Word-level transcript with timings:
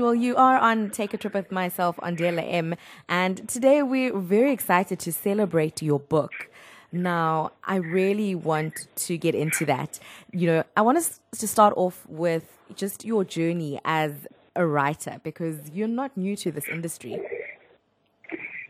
Well, 0.00 0.14
you 0.14 0.36
are 0.36 0.56
on 0.56 0.90
Take 0.90 1.12
a 1.12 1.16
Trip 1.16 1.34
with 1.34 1.50
myself 1.50 1.98
on 2.00 2.16
M, 2.22 2.76
and 3.08 3.48
today 3.48 3.82
we're 3.82 4.16
very 4.16 4.52
excited 4.52 5.00
to 5.00 5.12
celebrate 5.12 5.82
your 5.82 5.98
book. 5.98 6.48
Now, 6.92 7.50
I 7.64 7.76
really 7.76 8.36
want 8.36 8.86
to 8.94 9.18
get 9.18 9.34
into 9.34 9.66
that. 9.66 9.98
You 10.32 10.46
know, 10.46 10.64
I 10.76 10.82
want 10.82 10.98
us 10.98 11.18
to 11.38 11.48
start 11.48 11.74
off 11.76 12.06
with 12.08 12.44
just 12.76 13.04
your 13.04 13.24
journey 13.24 13.80
as 13.84 14.12
a 14.54 14.64
writer 14.64 15.20
because 15.24 15.56
you're 15.72 15.88
not 15.88 16.16
new 16.16 16.36
to 16.36 16.52
this 16.52 16.68
industry. 16.68 17.20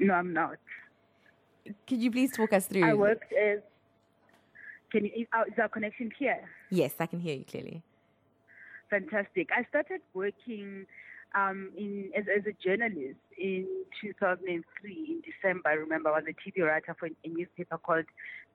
No, 0.00 0.14
I'm 0.14 0.32
not. 0.32 0.56
Could 1.86 1.98
you 1.98 2.10
please 2.10 2.32
talk 2.32 2.54
us 2.54 2.66
through? 2.66 2.88
I 2.88 2.94
worked 2.94 3.30
as. 3.34 3.60
Can 4.90 5.04
you? 5.04 5.26
Oh, 5.34 5.42
is 5.42 5.58
our 5.58 5.68
connection 5.68 6.10
here? 6.18 6.48
Yes, 6.70 6.94
I 6.98 7.04
can 7.04 7.20
hear 7.20 7.36
you 7.36 7.44
clearly. 7.44 7.82
Fantastic. 8.88 9.50
I 9.54 9.64
started 9.64 10.00
working 10.14 10.86
um, 11.38 11.70
in, 11.76 12.10
as, 12.16 12.24
as, 12.34 12.44
a 12.46 12.54
journalist 12.62 13.20
in 13.36 13.66
2003 14.00 14.92
in 14.92 15.22
December. 15.22 15.68
I 15.68 15.72
remember 15.74 16.10
I 16.10 16.20
was 16.20 16.24
a 16.28 16.34
TV 16.34 16.66
writer 16.66 16.96
for 16.98 17.06
a 17.06 17.28
newspaper 17.28 17.78
called 17.78 18.06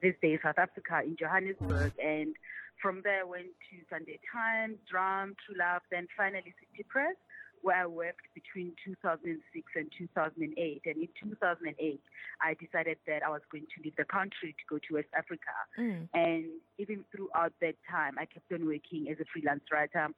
This 0.01 0.15
Day 0.21 0.39
South 0.43 0.57
Africa 0.57 1.01
in 1.03 1.15
Johannesburg, 1.15 1.93
and 2.03 2.35
from 2.81 3.01
there 3.03 3.21
I 3.21 3.23
went 3.23 3.47
to 3.71 3.75
Sunday 3.89 4.19
Times, 4.31 4.77
Drum, 4.89 5.35
True 5.45 5.55
Love, 5.57 5.81
then 5.91 6.07
finally 6.17 6.53
City 6.59 6.85
Press, 6.89 7.15
where 7.61 7.83
I 7.83 7.85
worked 7.85 8.27
between 8.35 8.73
2006 8.83 9.39
and 9.75 9.87
2008. 9.97 10.81
And 10.85 10.97
in 10.97 11.07
2008, 11.23 12.01
I 12.41 12.55
decided 12.59 12.97
that 13.07 13.23
I 13.23 13.29
was 13.29 13.41
going 13.49 13.63
to 13.63 13.83
leave 13.83 13.95
the 13.95 14.03
country 14.03 14.51
to 14.51 14.63
go 14.69 14.79
to 14.79 14.95
West 14.95 15.07
Africa. 15.15 15.55
Mm. 15.79 16.09
And 16.13 16.45
even 16.77 17.05
throughout 17.15 17.53
that 17.61 17.75
time, 17.89 18.15
I 18.19 18.25
kept 18.25 18.51
on 18.51 18.67
working 18.67 19.07
as 19.09 19.17
a 19.21 19.25
freelance 19.31 19.63
writer 19.71 20.09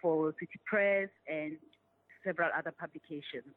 for 0.00 0.32
City 0.38 0.60
Press 0.64 1.08
and 1.26 1.56
several 2.24 2.50
other 2.56 2.72
publications. 2.72 3.54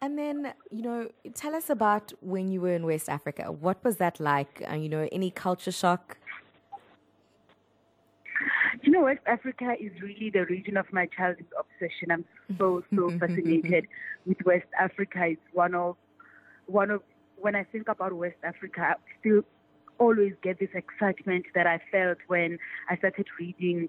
And 0.00 0.18
then, 0.18 0.52
you 0.70 0.82
know, 0.82 1.08
tell 1.34 1.54
us 1.54 1.70
about 1.70 2.12
when 2.20 2.48
you 2.48 2.60
were 2.60 2.74
in 2.74 2.84
West 2.84 3.08
Africa. 3.08 3.50
What 3.50 3.82
was 3.82 3.96
that 3.96 4.20
like? 4.20 4.62
Uh, 4.70 4.74
you 4.74 4.88
know, 4.88 5.08
any 5.10 5.30
culture 5.30 5.72
shock? 5.72 6.18
You 8.82 8.92
know, 8.92 9.04
West 9.04 9.22
Africa 9.26 9.74
is 9.80 9.92
really 10.02 10.28
the 10.28 10.44
region 10.44 10.76
of 10.76 10.92
my 10.92 11.06
childhood 11.06 11.46
obsession. 11.58 12.10
I'm 12.10 12.24
so, 12.58 12.82
so 12.94 13.10
fascinated 13.18 13.86
with 14.26 14.36
West 14.44 14.66
Africa. 14.78 15.20
It's 15.24 15.40
one 15.54 15.74
of, 15.74 15.96
one 16.66 16.90
of, 16.90 17.00
when 17.36 17.56
I 17.56 17.64
think 17.64 17.88
about 17.88 18.12
West 18.12 18.36
Africa, 18.42 18.80
I 18.82 18.94
still 19.20 19.42
always 19.98 20.34
get 20.42 20.58
this 20.58 20.68
excitement 20.74 21.46
that 21.54 21.66
I 21.66 21.80
felt 21.90 22.18
when 22.26 22.58
I 22.90 22.96
started 22.98 23.26
reading 23.38 23.88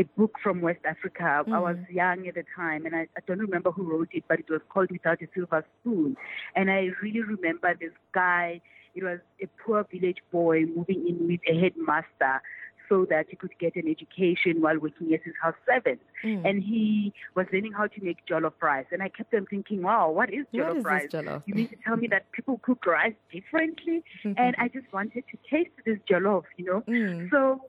a 0.00 0.04
book 0.18 0.36
from 0.42 0.60
West 0.62 0.80
Africa. 0.84 1.44
Mm. 1.46 1.54
I 1.54 1.58
was 1.58 1.76
mm. 1.76 1.94
young 1.94 2.26
at 2.26 2.34
the 2.34 2.44
time, 2.56 2.86
and 2.86 2.96
I, 2.96 3.06
I, 3.16 3.20
don't 3.26 3.38
remember 3.38 3.70
who 3.70 3.82
wrote 3.82 4.08
it, 4.12 4.24
but 4.28 4.40
it 4.40 4.48
was 4.48 4.62
called 4.70 4.90
Without 4.90 5.20
a 5.20 5.28
Silver 5.34 5.64
Spoon. 5.80 6.16
And 6.56 6.70
I 6.70 6.88
really 7.02 7.22
remember 7.22 7.74
this 7.78 7.92
guy. 8.12 8.62
It 8.94 9.04
was 9.04 9.20
a 9.40 9.46
poor 9.62 9.86
village 9.92 10.18
boy 10.32 10.64
moving 10.64 11.06
in 11.06 11.28
with 11.28 11.40
a 11.46 11.60
headmaster 11.60 12.40
so 12.88 13.06
that 13.08 13.26
he 13.28 13.36
could 13.36 13.56
get 13.60 13.76
an 13.76 13.88
education 13.88 14.60
while 14.60 14.76
working 14.78 15.14
as 15.14 15.20
his 15.24 15.34
house 15.40 15.54
servant. 15.64 16.00
Mm. 16.24 16.48
And 16.48 16.62
he 16.62 17.12
was 17.36 17.46
learning 17.52 17.72
how 17.72 17.86
to 17.86 18.02
make 18.02 18.26
jollof 18.28 18.54
rice. 18.60 18.86
And 18.90 19.00
I 19.00 19.08
kept 19.08 19.32
on 19.32 19.46
thinking, 19.46 19.82
wow, 19.82 20.10
what 20.10 20.32
is 20.32 20.44
jollof 20.52 20.68
what 20.68 20.76
is 20.78 20.84
rice? 20.84 21.08
Jollof? 21.12 21.42
You 21.46 21.54
mean 21.54 21.68
to 21.68 21.76
tell 21.86 21.96
me 21.96 22.08
that 22.08 22.32
people 22.32 22.58
cook 22.62 22.84
rice 22.86 23.14
differently? 23.32 24.02
and 24.24 24.56
I 24.58 24.66
just 24.66 24.92
wanted 24.92 25.22
to 25.30 25.38
taste 25.48 25.70
this 25.86 25.98
jollof, 26.10 26.44
you 26.56 26.64
know? 26.64 26.80
Mm. 26.88 27.30
So 27.30 27.60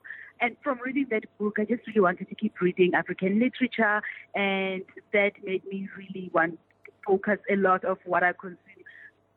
and 0.42 0.56
from 0.62 0.80
reading 0.84 1.06
that 1.10 1.24
book, 1.38 1.56
I 1.58 1.64
just 1.64 1.86
really 1.86 2.00
wanted 2.00 2.28
to 2.28 2.34
keep 2.34 2.60
reading 2.60 2.94
African 2.94 3.38
literature, 3.38 4.02
and 4.34 4.82
that 5.12 5.32
made 5.44 5.64
me 5.64 5.88
really 5.96 6.30
want 6.34 6.58
to 6.84 6.92
focus 7.06 7.38
a 7.50 7.56
lot 7.56 7.84
of 7.84 7.98
what 8.04 8.24
I 8.24 8.32
consume 8.32 8.58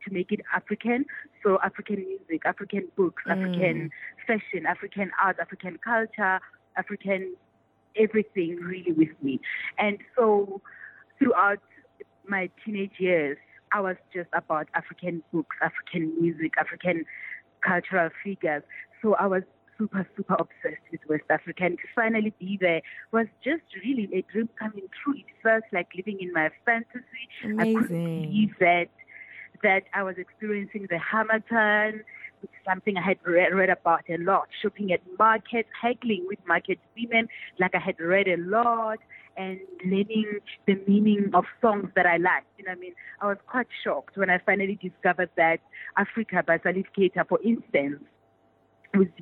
to 0.05 0.13
make 0.13 0.31
it 0.31 0.41
African. 0.53 1.05
So 1.43 1.59
African 1.63 1.97
music, 1.97 2.41
African 2.45 2.87
books, 2.97 3.23
mm. 3.27 3.31
African 3.31 3.91
fashion, 4.25 4.65
African 4.67 5.11
art, 5.23 5.37
African 5.39 5.77
culture, 5.83 6.39
African 6.75 7.35
everything 7.97 8.57
really 8.57 8.91
with 8.91 9.15
me. 9.21 9.39
And 9.77 9.99
so 10.17 10.59
throughout 11.17 11.59
my 12.27 12.49
teenage 12.65 12.91
years, 12.97 13.37
I 13.71 13.79
was 13.81 13.95
just 14.13 14.29
about 14.33 14.67
African 14.73 15.23
books, 15.31 15.55
African 15.61 16.19
music, 16.19 16.53
African 16.59 17.05
cultural 17.65 18.09
figures. 18.23 18.63
So 19.01 19.15
I 19.15 19.27
was 19.27 19.43
super, 19.77 20.07
super 20.15 20.35
obsessed 20.35 20.85
with 20.91 21.01
West 21.07 21.23
Africa. 21.29 21.65
And 21.65 21.77
to 21.77 21.83
finally 21.95 22.33
be 22.39 22.57
there 22.59 22.81
was 23.11 23.27
just 23.43 23.63
really 23.83 24.09
a 24.13 24.23
dream 24.31 24.49
coming 24.57 24.87
true. 25.03 25.15
It 25.15 25.25
felt 25.43 25.63
like 25.71 25.87
living 25.95 26.19
in 26.19 26.33
my 26.33 26.49
fantasy. 26.65 27.03
Amazing. 27.43 27.77
I 27.77 27.81
couldn't 27.81 28.21
believe 28.21 28.53
that 28.59 28.87
that 29.63 29.83
I 29.93 30.03
was 30.03 30.15
experiencing 30.17 30.87
the 30.89 30.99
Harmattan, 30.99 32.03
which 32.41 32.51
is 32.51 32.65
something 32.67 32.97
I 32.97 33.01
had 33.01 33.17
read, 33.25 33.53
read 33.53 33.69
about 33.69 34.03
a 34.09 34.17
lot. 34.17 34.47
Shopping 34.61 34.91
at 34.91 34.99
markets, 35.17 35.69
haggling 35.81 36.25
with 36.27 36.39
market 36.47 36.77
women, 36.95 37.27
like 37.59 37.73
I 37.73 37.79
had 37.79 37.99
read 37.99 38.27
a 38.27 38.37
lot, 38.37 38.99
and 39.37 39.59
learning 39.83 40.39
the 40.67 40.75
meaning 40.87 41.31
of 41.33 41.45
songs 41.61 41.89
that 41.95 42.05
I 42.05 42.17
liked. 42.17 42.47
You 42.57 42.65
know, 42.65 42.71
I 42.71 42.75
mean, 42.75 42.93
I 43.21 43.27
was 43.27 43.37
quite 43.47 43.67
shocked 43.83 44.17
when 44.17 44.29
I 44.29 44.39
finally 44.45 44.77
discovered 44.81 45.29
that 45.35 45.59
Africa 45.97 46.43
by 46.45 46.57
Salif 46.59 46.85
Keita, 46.97 47.27
for 47.27 47.39
instance, 47.43 48.03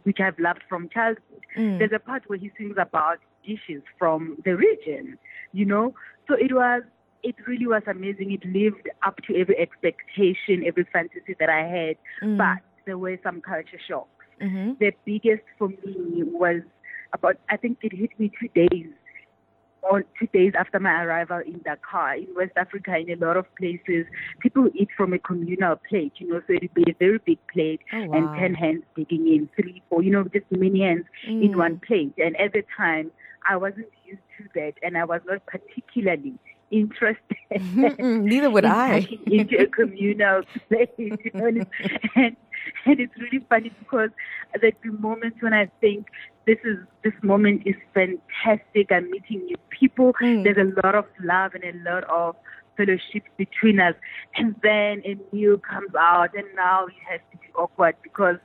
which 0.03 0.19
I've 0.19 0.39
loved 0.39 0.61
from 0.69 0.89
childhood. 0.89 1.45
Mm. 1.57 1.79
There's 1.79 1.91
a 1.93 1.99
part 1.99 2.23
where 2.27 2.39
he 2.39 2.51
sings 2.57 2.75
about 2.77 3.19
dishes 3.45 3.83
from 3.99 4.37
the 4.45 4.55
region, 4.55 5.17
you 5.51 5.65
know. 5.65 5.93
So 6.27 6.35
it 6.35 6.53
was, 6.53 6.83
it 7.21 7.35
really 7.47 7.67
was 7.67 7.83
amazing. 7.87 8.31
It 8.31 8.45
lived 8.45 8.89
up 9.05 9.17
to 9.27 9.35
every 9.39 9.57
expectation, 9.57 10.63
every 10.65 10.85
fantasy 10.91 11.35
that 11.39 11.49
I 11.49 11.61
had. 11.61 11.97
Mm. 12.21 12.37
But 12.37 12.63
there 12.85 12.97
were 12.97 13.17
some 13.23 13.41
culture 13.41 13.79
shocks. 13.87 14.09
Mm-hmm. 14.41 14.73
The 14.79 14.91
biggest 15.05 15.43
for 15.57 15.69
me 15.69 16.23
was 16.23 16.61
about, 17.13 17.37
I 17.49 17.57
think 17.57 17.77
it 17.81 17.93
hit 17.93 18.11
me 18.19 18.31
two 18.39 18.47
days 18.67 18.91
or 19.89 20.03
two 20.19 20.27
days 20.27 20.53
after 20.57 20.79
my 20.79 21.03
arrival 21.03 21.39
in 21.45 21.59
Dakar, 21.63 22.15
in 22.15 22.27
West 22.35 22.53
Africa, 22.55 22.97
in 22.97 23.21
a 23.21 23.25
lot 23.25 23.37
of 23.37 23.45
places, 23.55 24.05
people 24.39 24.69
eat 24.73 24.89
from 24.95 25.13
a 25.13 25.19
communal 25.19 25.75
plate, 25.89 26.13
you 26.17 26.27
know, 26.27 26.41
so 26.47 26.53
it'd 26.53 26.73
be 26.73 26.83
a 26.89 26.95
very 26.99 27.19
big 27.25 27.39
plate 27.51 27.81
oh, 27.93 28.05
wow. 28.05 28.17
and 28.17 28.39
10 28.39 28.53
hands 28.53 28.83
digging 28.95 29.27
in, 29.27 29.49
three, 29.55 29.81
four, 29.89 30.01
you 30.01 30.11
know, 30.11 30.23
just 30.23 30.45
many 30.51 30.81
hands 30.81 31.05
mm. 31.27 31.43
in 31.43 31.57
one 31.57 31.81
plate. 31.85 32.13
And 32.17 32.39
at 32.39 32.53
the 32.53 32.63
time, 32.75 33.11
I 33.47 33.57
wasn't 33.57 33.89
used 34.05 34.21
to 34.37 34.45
that 34.55 34.73
and 34.81 34.97
I 34.97 35.03
was 35.03 35.21
not 35.27 35.45
particularly 35.45 36.33
interested. 36.71 37.37
Neither 37.99 38.49
would 38.49 38.65
in 38.65 38.71
I. 38.71 39.07
into 39.27 39.61
a 39.61 39.67
communal 39.67 40.43
plate, 40.67 40.89
you 40.97 41.17
know, 41.33 41.65
and, 42.15 42.35
and 42.85 42.99
it's 42.99 43.13
really 43.17 43.45
funny 43.49 43.71
because 43.79 44.09
there 44.59 44.71
the 44.83 44.91
moments 44.91 45.37
when 45.41 45.53
I 45.53 45.69
think 45.81 46.07
this 46.45 46.57
is 46.63 46.77
this 47.03 47.13
moment 47.21 47.63
is 47.65 47.75
fantastic. 47.93 48.91
I'm 48.91 49.09
meeting 49.09 49.45
new 49.45 49.57
people. 49.69 50.13
Mm. 50.21 50.43
There's 50.43 50.57
a 50.57 50.85
lot 50.85 50.95
of 50.95 51.05
love 51.21 51.53
and 51.55 51.63
a 51.63 51.89
lot 51.89 52.03
of 52.05 52.35
fellowship 52.77 53.23
between 53.37 53.79
us. 53.79 53.95
And 54.35 54.55
then 54.61 55.01
a 55.05 55.17
meal 55.33 55.57
comes 55.57 55.93
out, 55.97 56.29
and 56.35 56.45
now 56.55 56.87
it 56.87 56.93
has 57.09 57.19
to 57.31 57.37
be 57.37 57.47
awkward 57.55 57.95
because 58.03 58.37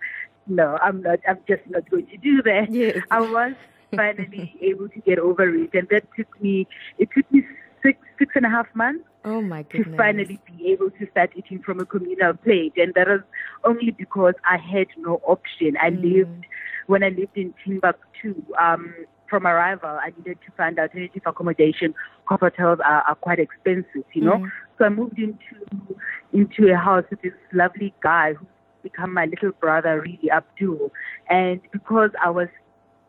no, 0.46 0.78
I'm 0.82 1.02
not. 1.02 1.20
I'm 1.28 1.38
just 1.46 1.62
not 1.68 1.88
going 1.90 2.06
to 2.06 2.16
do 2.16 2.42
that. 2.42 2.68
Yes. 2.70 2.98
I 3.10 3.20
was 3.20 3.54
finally 3.96 4.56
able 4.60 4.88
to 4.88 5.00
get 5.00 5.18
over 5.18 5.48
it, 5.54 5.70
and 5.74 5.88
that 5.90 6.04
took 6.16 6.40
me. 6.40 6.66
It 6.98 7.08
took 7.14 7.30
me 7.30 7.42
six 7.82 7.98
six 8.18 8.32
and 8.34 8.46
a 8.46 8.48
half 8.48 8.66
months. 8.74 9.04
Oh 9.24 9.42
my 9.42 9.62
goodness. 9.64 9.90
To 9.90 9.96
finally 9.96 10.40
be 10.46 10.70
able 10.70 10.90
to 10.90 11.10
start 11.10 11.32
eating 11.36 11.62
from 11.62 11.80
a 11.80 11.84
communal 11.84 12.34
plate, 12.34 12.72
and 12.76 12.94
that 12.94 13.08
was 13.08 13.20
only 13.64 13.90
because 13.90 14.34
I 14.44 14.56
had 14.56 14.88
no 14.96 15.20
option. 15.24 15.76
I 15.80 15.90
mm. 15.90 16.02
lived 16.02 16.46
when 16.86 17.02
I 17.02 17.10
lived 17.10 17.36
in 17.36 17.52
Timbuktu, 17.62 18.34
um, 18.58 18.94
from 19.28 19.46
arrival, 19.46 19.90
I 19.90 20.12
needed 20.16 20.38
to 20.46 20.52
find 20.56 20.78
alternative 20.78 21.22
accommodation. 21.26 21.94
Hotels 22.24 22.78
are, 22.84 23.02
are 23.02 23.14
quite 23.14 23.38
expensive, 23.38 24.04
you 24.12 24.22
know. 24.22 24.38
Mm. 24.38 24.50
So 24.78 24.84
I 24.84 24.88
moved 24.88 25.18
into 25.18 25.98
into 26.32 26.72
a 26.72 26.76
house 26.76 27.04
with 27.10 27.22
this 27.22 27.32
lovely 27.52 27.94
guy 28.02 28.34
who's 28.34 28.48
become 28.82 29.12
my 29.12 29.26
little 29.26 29.52
brother, 29.52 30.00
really 30.00 30.30
Abdul. 30.30 30.92
And 31.28 31.60
because 31.72 32.10
I 32.24 32.30
was 32.30 32.48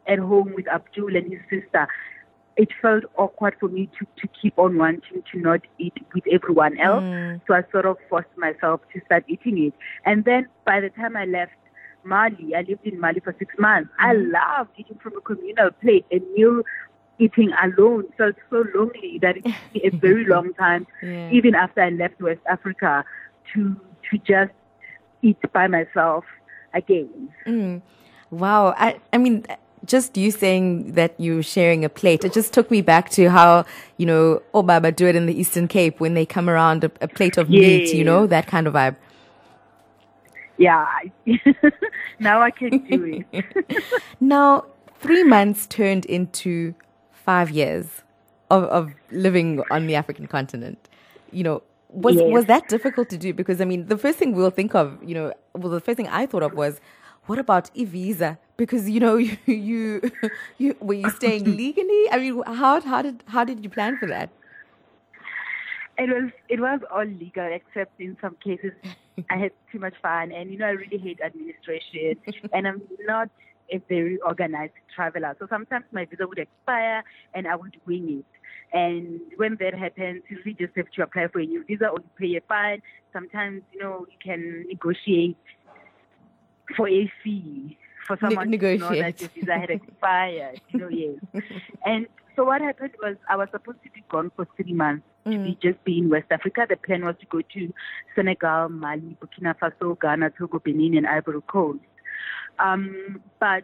at 0.08 0.20
home 0.20 0.54
with 0.56 0.68
Abdul 0.68 1.16
and 1.16 1.32
his 1.32 1.42
sister, 1.50 1.88
it 2.60 2.68
felt 2.82 3.06
awkward 3.18 3.56
for 3.58 3.70
me 3.70 3.90
to, 3.98 4.06
to 4.22 4.28
keep 4.40 4.60
on 4.60 4.78
wanting 4.78 5.24
to 5.32 5.40
not 5.40 5.62
eat 5.78 5.94
with 6.14 6.26
everyone 6.30 6.78
else. 6.78 7.04
Mm. 7.04 7.40
So 7.48 7.54
I 7.54 7.64
sort 7.72 7.86
of 7.86 7.96
forced 8.10 8.38
myself 8.38 8.82
to 8.94 9.00
start 9.06 9.24
eating 9.30 9.58
it. 9.68 9.74
And 10.06 10.26
then 10.26 10.48
by 10.66 10.82
the 10.82 10.90
time 10.90 11.16
I 11.16 11.24
left 11.24 11.54
Mali. 12.04 12.56
I 12.56 12.62
lived 12.62 12.86
in 12.86 13.00
Mali 13.00 13.22
for 13.22 13.34
six 13.40 13.54
months. 13.58 13.90
Mm-hmm. 14.02 14.36
I 14.36 14.58
loved 14.58 14.72
eating 14.78 15.00
from 15.02 15.18
a 15.18 15.22
communal 15.22 15.72
plate. 15.72 16.06
A 16.12 16.20
meal 16.36 16.64
eating 17.18 17.52
alone 17.64 18.06
felt 18.18 18.36
so 18.50 18.66
lonely 18.76 19.20
that 19.22 19.38
it 19.38 19.44
took 19.46 19.74
me 19.74 19.82
a 19.84 19.90
very 20.08 20.26
long 20.26 20.54
time, 20.54 20.88
yeah. 21.02 21.30
even 21.32 21.56
after 21.56 21.82
I 21.82 21.90
left 21.90 22.22
West 22.22 22.42
Africa, 22.50 23.04
to 23.54 23.76
to 24.10 24.18
just 24.20 24.52
eat 25.22 25.38
by 25.54 25.68
myself 25.68 26.24
again. 26.74 27.30
Mm. 27.46 27.82
Wow. 28.32 28.74
I, 28.78 29.00
I 29.12 29.18
mean, 29.18 29.46
just 29.90 30.16
you 30.16 30.32
saying 30.32 30.94
that 30.94 31.14
you're 31.18 31.44
sharing 31.44 31.84
a 31.84 31.90
plate, 31.90 32.24
it 32.24 32.32
just 32.32 32.54
took 32.54 32.72
me 32.72 32.82
back 32.82 33.10
to 33.12 33.30
how, 33.30 33.66
you 33.98 34.06
know, 34.06 34.42
oh, 34.54 34.64
Obaba 34.64 34.96
do 34.96 35.08
it 35.08 35.16
in 35.16 35.26
the 35.26 35.38
Eastern 35.38 35.68
Cape 35.68 36.00
when 36.00 36.14
they 36.14 36.26
come 36.26 36.50
around 36.50 36.84
a, 36.84 36.92
a 37.02 37.08
plate 37.08 37.38
of 37.38 37.50
meat, 37.50 37.94
you 37.94 38.04
know, 38.04 38.28
that 38.28 38.48
kind 38.48 38.68
of 38.68 38.74
vibe. 38.74 38.96
Yeah. 40.58 40.86
now 42.20 42.42
I 42.42 42.52
can 42.52 42.80
do 42.80 43.24
it. 43.32 43.46
now, 44.20 44.66
three 45.00 45.24
months 45.24 45.66
turned 45.68 46.06
into 46.06 46.76
five 47.12 47.50
years 47.50 48.04
of, 48.52 48.64
of 48.66 48.94
living 49.12 49.64
on 49.72 49.88
the 49.88 49.96
African 49.96 50.28
continent. 50.28 50.78
You 51.32 51.44
know, 51.44 51.64
was 51.90 52.16
Yes. 52.16 52.32
was 52.32 52.46
that 52.46 52.68
difficult 52.68 53.10
to 53.10 53.18
do? 53.18 53.34
Because 53.34 53.62
I 53.62 53.66
mean, 53.66 53.88
the 53.88 53.98
first 53.98 54.20
thing 54.20 54.34
we'll 54.34 54.52
think 54.52 54.76
of, 54.76 54.98
you 55.04 55.16
know, 55.16 55.34
well, 55.54 55.72
the 55.72 55.82
first 55.82 55.98
thing 55.98 56.08
I 56.08 56.26
thought 56.26 56.44
of 56.44 56.54
was, 56.54 56.80
what 57.30 57.38
about 57.38 57.70
e 57.76 57.86
visa? 57.86 58.40
Because 58.58 58.90
you 58.90 59.00
know, 59.00 59.16
you 59.18 59.38
you, 59.46 60.12
you 60.58 60.76
were 60.82 60.96
you 60.96 61.10
staying 61.12 61.46
legally? 61.64 62.04
I 62.12 62.18
mean, 62.18 62.42
how 62.46 62.82
how 62.82 63.02
did 63.04 63.24
how 63.28 63.44
did 63.44 63.64
you 63.64 63.70
plan 63.70 63.98
for 63.98 64.08
that? 64.08 64.30
It 65.98 66.10
was 66.10 66.32
it 66.48 66.60
was 66.60 66.80
all 66.92 67.06
legal 67.06 67.48
except 67.60 68.00
in 68.00 68.18
some 68.22 68.36
cases 68.44 68.72
I 69.30 69.38
had 69.38 69.52
too 69.72 69.80
much 69.80 69.94
fun 70.02 70.32
and 70.32 70.52
you 70.52 70.58
know 70.58 70.66
I 70.66 70.72
really 70.72 70.98
hate 70.98 71.20
administration 71.22 72.16
and 72.54 72.68
I'm 72.68 72.82
not 73.06 73.30
a 73.72 73.78
very 73.88 74.18
organized 74.26 74.74
traveler. 74.96 75.36
So 75.40 75.48
sometimes 75.50 75.86
my 75.92 76.06
visa 76.06 76.26
would 76.28 76.40
expire 76.40 77.04
and 77.34 77.48
I 77.48 77.56
would 77.56 77.78
wing 77.86 78.20
it. 78.20 78.26
And 78.72 79.20
when 79.38 79.58
that 79.60 79.74
happens, 79.74 80.24
you 80.30 80.38
really 80.46 80.58
just 80.60 80.76
have 80.76 80.90
to 80.96 81.04
apply 81.04 81.28
for 81.28 81.40
a 81.40 81.46
new 81.46 81.64
visa 81.66 81.88
or 81.88 82.00
you 82.00 82.10
pay 82.20 82.38
a 82.38 82.42
fine. 82.48 82.82
Sometimes, 83.14 83.62
you 83.74 83.80
know, 83.80 84.06
you 84.10 84.18
can 84.24 84.66
negotiate 84.68 85.38
for 86.76 86.88
a 86.88 87.12
fee 87.24 87.78
for 88.08 88.16
Ne- 88.16 88.20
someone 88.22 88.52
to 88.52 88.78
know 88.78 88.90
that 88.96 89.20
your 89.22 89.30
visa 89.30 89.54
had 89.58 89.70
expired. 89.70 90.62
You 90.70 90.80
know, 90.80 90.90
yes. 90.90 91.44
And 91.86 92.08
so 92.36 92.46
what 92.46 92.62
happened 92.62 92.92
was 93.04 93.16
I 93.30 93.36
was 93.36 93.50
supposed 93.52 93.80
to 93.84 93.90
be 93.92 94.04
gone 94.10 94.32
for 94.36 94.48
three 94.56 94.74
months 94.74 95.06
to 95.26 95.38
be 95.38 95.58
just 95.62 95.84
be 95.84 95.98
in 96.00 96.10
West 96.10 96.28
Africa. 96.32 96.66
The 96.70 96.78
plan 96.78 97.04
was 97.06 97.16
to 97.20 97.26
go 97.28 97.42
to 97.42 97.74
Senegal, 98.16 98.70
Mali, 98.70 99.18
Burkina 99.22 99.54
Faso, 99.60 100.00
Ghana, 100.00 100.32
Togo, 100.38 100.60
Benin, 100.60 100.96
and 100.98 101.06
Ivory 101.06 101.42
Coast. 101.48 101.80
Um, 102.58 103.22
but 103.40 103.64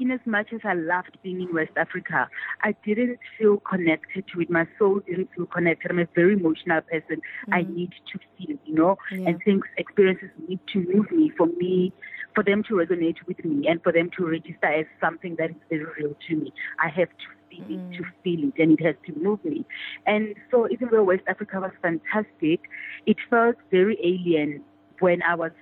in 0.00 0.10
as 0.10 0.20
much 0.26 0.52
as 0.52 0.60
I 0.64 0.74
loved 0.74 1.16
being 1.22 1.40
in 1.42 1.54
West 1.54 1.72
Africa, 1.76 2.28
I 2.62 2.74
didn't 2.84 3.18
feel 3.38 3.58
connected 3.58 4.24
to 4.32 4.40
it. 4.40 4.50
My 4.50 4.66
soul 4.78 5.00
didn't 5.06 5.28
feel 5.36 5.46
connected. 5.46 5.90
I'm 5.90 5.98
a 5.98 6.06
very 6.14 6.34
emotional 6.34 6.80
person. 6.82 7.20
I 7.52 7.62
need 7.62 7.92
to 8.12 8.18
feel, 8.36 8.56
you 8.64 8.74
know, 8.74 8.98
Yeah. 9.12 9.28
and 9.30 9.42
things, 9.44 9.62
experiences 9.76 10.30
need 10.48 10.60
to 10.72 10.78
move 10.92 11.10
me 11.12 11.30
for 11.36 11.46
me, 11.46 11.92
for 12.34 12.42
them 12.42 12.62
to 12.64 12.74
resonate 12.74 13.16
with 13.26 13.44
me, 13.44 13.66
and 13.68 13.82
for 13.82 13.92
them 13.92 14.10
to 14.16 14.26
register 14.26 14.66
as 14.66 14.86
something 15.00 15.36
that 15.36 15.50
is 15.50 15.56
very 15.70 15.84
real 15.98 16.16
to 16.28 16.36
me. 16.36 16.52
I 16.80 16.88
have 16.88 17.08
to 17.08 17.26
feel 17.50 17.64
it, 17.64 17.96
to 17.96 18.02
mm. 18.02 18.12
feel 18.24 18.48
it, 18.48 18.62
and 18.62 18.78
it 18.78 18.84
has 18.84 18.96
to 19.06 19.12
move 19.18 19.44
me. 19.44 19.64
And 20.06 20.34
so, 20.50 20.68
even 20.70 20.88
though 20.90 21.04
West 21.04 21.24
Africa 21.28 21.60
was 21.60 21.72
fantastic, 21.80 22.60
it 23.06 23.16
felt 23.28 23.56
very 23.70 23.98
alien 24.02 24.62
when 25.00 25.22
I 25.22 25.34
was 25.34 25.52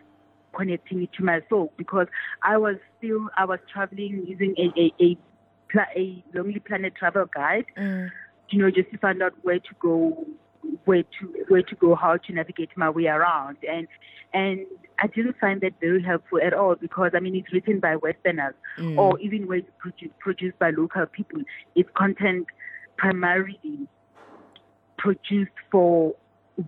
connecting 0.57 1.03
it 1.03 1.13
to 1.15 1.25
my 1.25 1.41
soul 1.49 1.73
because 1.77 2.07
I 2.43 2.57
was 2.57 2.77
still 2.99 3.29
I 3.37 3.45
was 3.45 3.59
traveling 3.73 4.25
using 4.27 4.55
a 4.59 4.83
a 4.83 4.93
a, 5.05 5.19
a 5.97 6.25
Lonely 6.35 6.61
Planet 6.61 6.95
travel 6.95 7.27
guide, 7.33 7.67
mm. 7.77 8.11
you 8.51 8.59
know, 8.59 8.71
just 8.71 8.91
to 8.91 8.99
find 8.99 9.23
out 9.23 9.33
where 9.43 9.59
to 9.59 9.75
go, 9.81 10.27
where 10.85 11.03
to 11.03 11.45
where 11.49 11.63
to 11.63 11.75
go, 11.77 11.95
how 11.95 12.17
to 12.17 12.33
navigate 12.33 12.71
my 12.77 12.91
way 12.91 13.07
around, 13.07 13.59
and 13.69 13.87
and 14.33 14.67
I 14.99 15.07
didn't 15.07 15.37
find 15.41 15.61
that 15.63 15.73
very 15.81 16.03
helpful 16.03 16.41
at 16.43 16.53
all 16.53 16.75
because 16.75 17.13
I 17.15 17.21
mean 17.21 17.35
it's 17.35 17.53
written 17.53 17.81
by 17.81 17.97
Westerners 17.97 18.55
mm. 18.79 18.99
or 18.99 19.19
even 19.21 19.47
when 19.47 19.61
it's 19.61 19.71
produced 19.79 20.19
produced 20.19 20.59
by 20.59 20.71
local 20.71 21.07
people. 21.07 21.41
It's 21.75 21.89
content 21.97 22.47
primarily 22.97 23.89
produced 24.99 25.53
for 25.71 26.15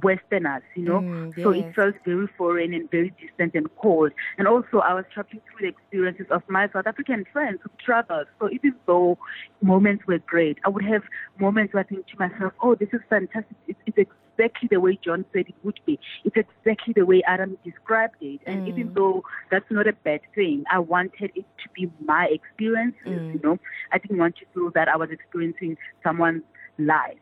Westerners, 0.03 0.63
you 0.75 0.85
know. 0.85 1.03
Mm, 1.03 1.35
So 1.43 1.51
it 1.51 1.67
felt 1.75 1.95
very 2.05 2.27
foreign 2.37 2.73
and 2.73 2.91
very 2.91 3.13
distant 3.21 3.55
and 3.55 3.67
cold. 3.77 4.13
And 4.39 4.47
also, 4.47 4.79
I 4.79 4.95
was 4.95 5.05
traveling 5.13 5.41
through 5.51 5.67
the 5.67 5.69
experiences 5.69 6.27
of 6.31 6.43
my 6.49 6.69
South 6.73 6.87
African 6.87 7.25
friends 7.33 7.61
who 7.63 7.71
traveled. 7.85 8.27
So 8.39 8.49
even 8.51 8.75
though 8.87 9.19
moments 9.63 10.05
were 10.07 10.19
great, 10.19 10.59
I 10.65 10.69
would 10.69 10.85
have 10.85 11.03
moments 11.39 11.75
where 11.75 11.83
I 11.83 11.87
think 11.87 12.07
to 12.09 12.19
myself, 12.19 12.53
"Oh, 12.63 12.75
this 12.75 12.89
is 12.93 13.01
fantastic! 13.09 13.57
It's, 13.67 13.79
it's 13.87 13.99
exactly 13.99 14.69
the 14.71 14.81
way 14.81 14.99
John 15.05 15.25
said 15.33 15.47
it 15.49 15.55
would 15.63 15.81
be. 15.87 15.99
It's 16.25 16.37
exactly 16.37 16.93
the 16.95 17.05
way 17.05 17.23
Adam 17.27 17.57
described 17.65 18.17
it." 18.21 18.41
And 18.47 18.63
even 18.67 18.91
though 18.95 19.23
that's 19.51 19.71
not 19.71 19.87
a 19.87 19.93
bad 19.93 20.21
thing, 20.35 20.65
I 20.71 20.79
wanted 20.79 21.33
it 21.35 21.47
to 21.63 21.69
be 21.75 21.91
my 22.05 22.27
experience. 22.31 22.95
You 23.05 23.41
know, 23.43 23.59
I 23.93 23.99
didn't 23.99 24.19
want 24.19 24.37
to 24.37 24.47
feel 24.55 24.71
that 24.75 24.89
I 24.89 24.97
was 24.97 25.11
experiencing 25.11 25.77
someone's 26.03 26.43
life. 26.79 27.19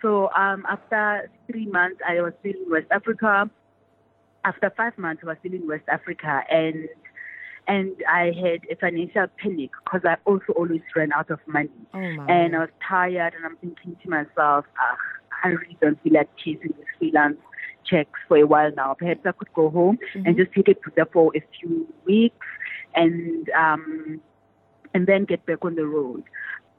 So 0.00 0.30
um, 0.36 0.64
after 0.68 1.30
three 1.52 1.66
months, 1.66 2.00
I 2.06 2.20
was 2.20 2.32
still 2.40 2.52
in 2.52 2.70
West 2.70 2.86
Africa. 2.90 3.50
After 4.44 4.72
five 4.76 4.96
months, 4.98 5.22
I 5.24 5.28
was 5.28 5.36
still 5.40 5.54
in 5.54 5.66
West 5.68 5.84
Africa, 5.88 6.42
and 6.50 6.88
and 7.68 7.92
I 8.08 8.32
had 8.32 8.60
a 8.70 8.76
financial 8.80 9.26
panic 9.40 9.70
because 9.84 10.00
I 10.04 10.16
also 10.24 10.52
always 10.56 10.80
ran 10.96 11.12
out 11.12 11.30
of 11.30 11.38
money, 11.46 11.70
Oh 11.94 11.98
and 11.98 12.56
I 12.56 12.58
was 12.58 12.70
tired, 12.86 13.34
and 13.34 13.44
I'm 13.44 13.56
thinking 13.56 13.96
to 14.02 14.10
myself, 14.10 14.64
ah, 14.80 14.96
I 15.44 15.48
really 15.48 15.76
don't 15.80 16.02
feel 16.02 16.14
like 16.14 16.28
chasing 16.36 16.74
this 16.76 16.86
freelance 16.98 17.38
checks 17.84 18.18
for 18.26 18.36
a 18.36 18.46
while 18.46 18.72
now. 18.74 18.94
Perhaps 18.94 19.20
I 19.24 19.32
could 19.32 19.52
go 19.54 19.70
home 19.70 19.98
and 20.14 20.36
just 20.36 20.52
take 20.52 20.68
a 20.68 20.74
breather 20.74 21.08
for 21.12 21.30
a 21.36 21.42
few 21.60 21.86
weeks, 22.04 22.46
and 22.94 23.48
um, 23.50 24.20
and 24.94 25.06
then 25.06 25.24
get 25.24 25.46
back 25.46 25.64
on 25.64 25.76
the 25.76 25.86
road. 25.86 26.24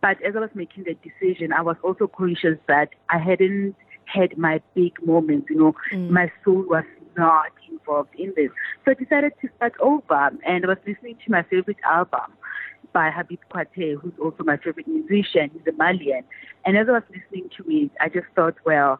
But 0.02 0.22
as 0.22 0.36
I 0.36 0.40
was 0.40 0.50
making 0.54 0.84
the 0.84 0.96
decision, 0.96 1.54
I 1.54 1.62
was 1.62 1.78
also 1.81 2.08
conscious 2.08 2.58
that 2.68 2.90
I 3.10 3.18
hadn't 3.18 3.76
had 4.06 4.38
my 4.38 4.62
big 4.76 4.94
moments. 5.06 5.50
You 5.50 5.58
know, 5.58 5.76
mm. 5.92 6.10
my 6.10 6.32
soul 6.44 6.64
was 6.68 6.86
not 7.18 7.52
involved 7.70 8.16
in 8.18 8.34
this. 8.36 8.50
So 8.86 8.92
I 8.92 8.94
decided 8.96 9.34
to 9.42 9.50
start 9.58 9.74
over, 9.80 10.32
and 10.46 10.66
I 10.66 10.68
was 10.68 10.78
listening 10.86 11.18
to 11.26 11.32
my 11.32 11.44
favorite 11.44 11.78
album 11.86 12.34
by 12.92 13.10
Habib 13.10 13.40
Koité, 13.52 14.00
who's 14.00 14.14
also 14.22 14.44
my 14.44 14.58
favorite 14.58 14.88
musician. 14.88 15.50
He's 15.54 15.68
a 15.68 15.76
Malian. 15.78 16.24
And 16.66 16.78
as 16.78 16.88
I 16.88 16.94
was 16.94 17.04
listening 17.10 17.50
to 17.58 17.64
it, 17.68 17.92
I 18.00 18.10
just 18.10 18.28
thought, 18.36 18.56
well, 18.66 19.00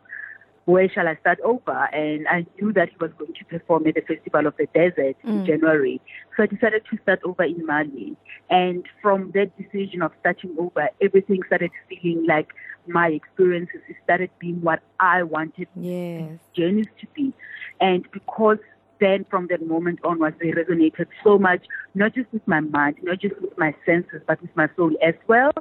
where 0.66 0.90
shall 0.90 1.08
I 1.08 1.16
start 1.18 1.40
over? 1.42 1.90
And 1.94 2.28
I 2.28 2.46
knew 2.60 2.72
that 2.74 2.90
he 2.90 2.96
was 3.00 3.12
going 3.18 3.34
to 3.34 3.46
perform 3.46 3.86
at 3.88 3.96
the 3.96 4.02
Festival 4.02 4.48
of 4.48 4.56
the 4.58 4.68
Desert 4.74 5.18
in 5.24 5.44
mm. 5.44 5.46
January. 5.46 6.02
So 6.36 6.44
I 6.44 6.46
decided 6.46 6.84
to 6.90 6.98
start 7.04 7.20
over 7.26 7.44
in 7.44 7.66
Mali. 7.66 8.16
And 8.50 8.86
from 9.02 9.32
that 9.36 9.52
decision 9.58 10.02
of 10.02 10.12
starting 10.22 10.56
over, 10.58 10.90
everything 11.02 11.42
started 11.48 11.72
feeling 11.90 12.26
like 12.28 12.54
my 12.88 13.10
experiences. 13.10 13.82
It 13.88 13.96
started 14.04 14.30
being 14.40 14.62
what 14.62 14.82
I 15.00 15.24
wanted 15.24 15.68
Yes. 15.76 16.40
journeys 16.56 16.88
to 17.00 17.08
be. 17.14 17.34
And 17.80 18.10
because 18.12 18.60
then 19.00 19.26
from 19.30 19.48
that 19.48 19.66
moment 19.66 20.00
onwards, 20.04 20.38
they 20.40 20.52
resonated 20.52 21.08
so 21.24 21.38
much, 21.38 21.66
not 21.94 22.14
just 22.14 22.32
with 22.32 22.48
my 22.48 22.60
mind, 22.62 22.98
not 23.04 23.20
just 23.20 23.40
with 23.42 23.58
my 23.58 23.76
senses, 23.86 24.22
but 24.28 24.42
with 24.42 24.56
my 24.56 24.70
soul 24.76 24.92
as 25.02 25.16
well. 25.28 25.52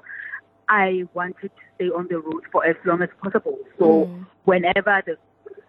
I 0.69 1.05
wanted 1.13 1.51
to 1.57 1.63
stay 1.75 1.89
on 1.89 2.07
the 2.09 2.19
road 2.19 2.45
for 2.53 2.65
as 2.65 2.77
long 2.85 3.03
as 3.03 3.09
possible. 3.23 3.59
So 3.79 4.07
mm. 4.07 4.27
whenever 4.45 5.03
the 5.05 5.17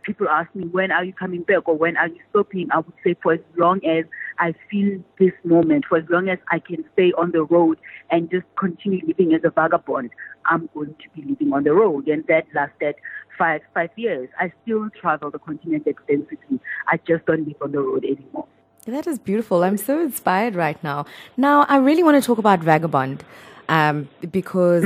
people 0.03 0.27
ask 0.29 0.53
me, 0.55 0.65
when 0.65 0.91
are 0.91 1.03
you 1.03 1.13
coming 1.13 1.43
back 1.43 1.67
or 1.67 1.75
when 1.75 1.97
are 1.97 2.07
you 2.07 2.19
stopping, 2.29 2.69
I 2.71 2.77
would 2.77 2.93
say 3.03 3.15
for 3.21 3.33
as 3.33 3.39
long 3.57 3.83
as 3.85 4.05
I 4.39 4.53
feel 4.69 5.03
this 5.19 5.33
moment, 5.43 5.85
for 5.87 5.97
as 5.97 6.05
long 6.09 6.29
as 6.29 6.39
I 6.51 6.59
can 6.59 6.83
stay 6.93 7.11
on 7.17 7.31
the 7.31 7.43
road 7.43 7.79
and 8.11 8.29
just 8.29 8.45
continue 8.57 9.01
living 9.05 9.33
as 9.33 9.41
a 9.43 9.49
vagabond, 9.49 10.11
I'm 10.45 10.69
going 10.73 10.95
to 10.95 11.09
be 11.15 11.27
living 11.27 11.53
on 11.53 11.63
the 11.63 11.73
road. 11.73 12.07
And 12.07 12.25
that 12.27 12.45
lasted 12.53 12.95
five 13.37 13.61
five 13.73 13.89
years. 13.95 14.29
I 14.39 14.51
still 14.63 14.89
travel 14.89 15.31
the 15.31 15.39
continent 15.39 15.87
extensively. 15.87 16.59
I 16.87 16.97
just 17.07 17.25
don't 17.25 17.47
live 17.47 17.57
on 17.61 17.71
the 17.71 17.79
road 17.79 18.03
anymore. 18.03 18.47
That 18.85 19.07
is 19.07 19.17
beautiful. 19.17 19.63
I'm 19.63 19.77
so 19.77 20.01
inspired 20.01 20.55
right 20.55 20.81
now. 20.83 21.05
Now, 21.37 21.65
I 21.69 21.77
really 21.77 22.03
want 22.03 22.21
to 22.21 22.25
talk 22.25 22.37
about 22.37 22.59
Vagabond 22.59 23.23
um, 23.69 24.09
because 24.29 24.83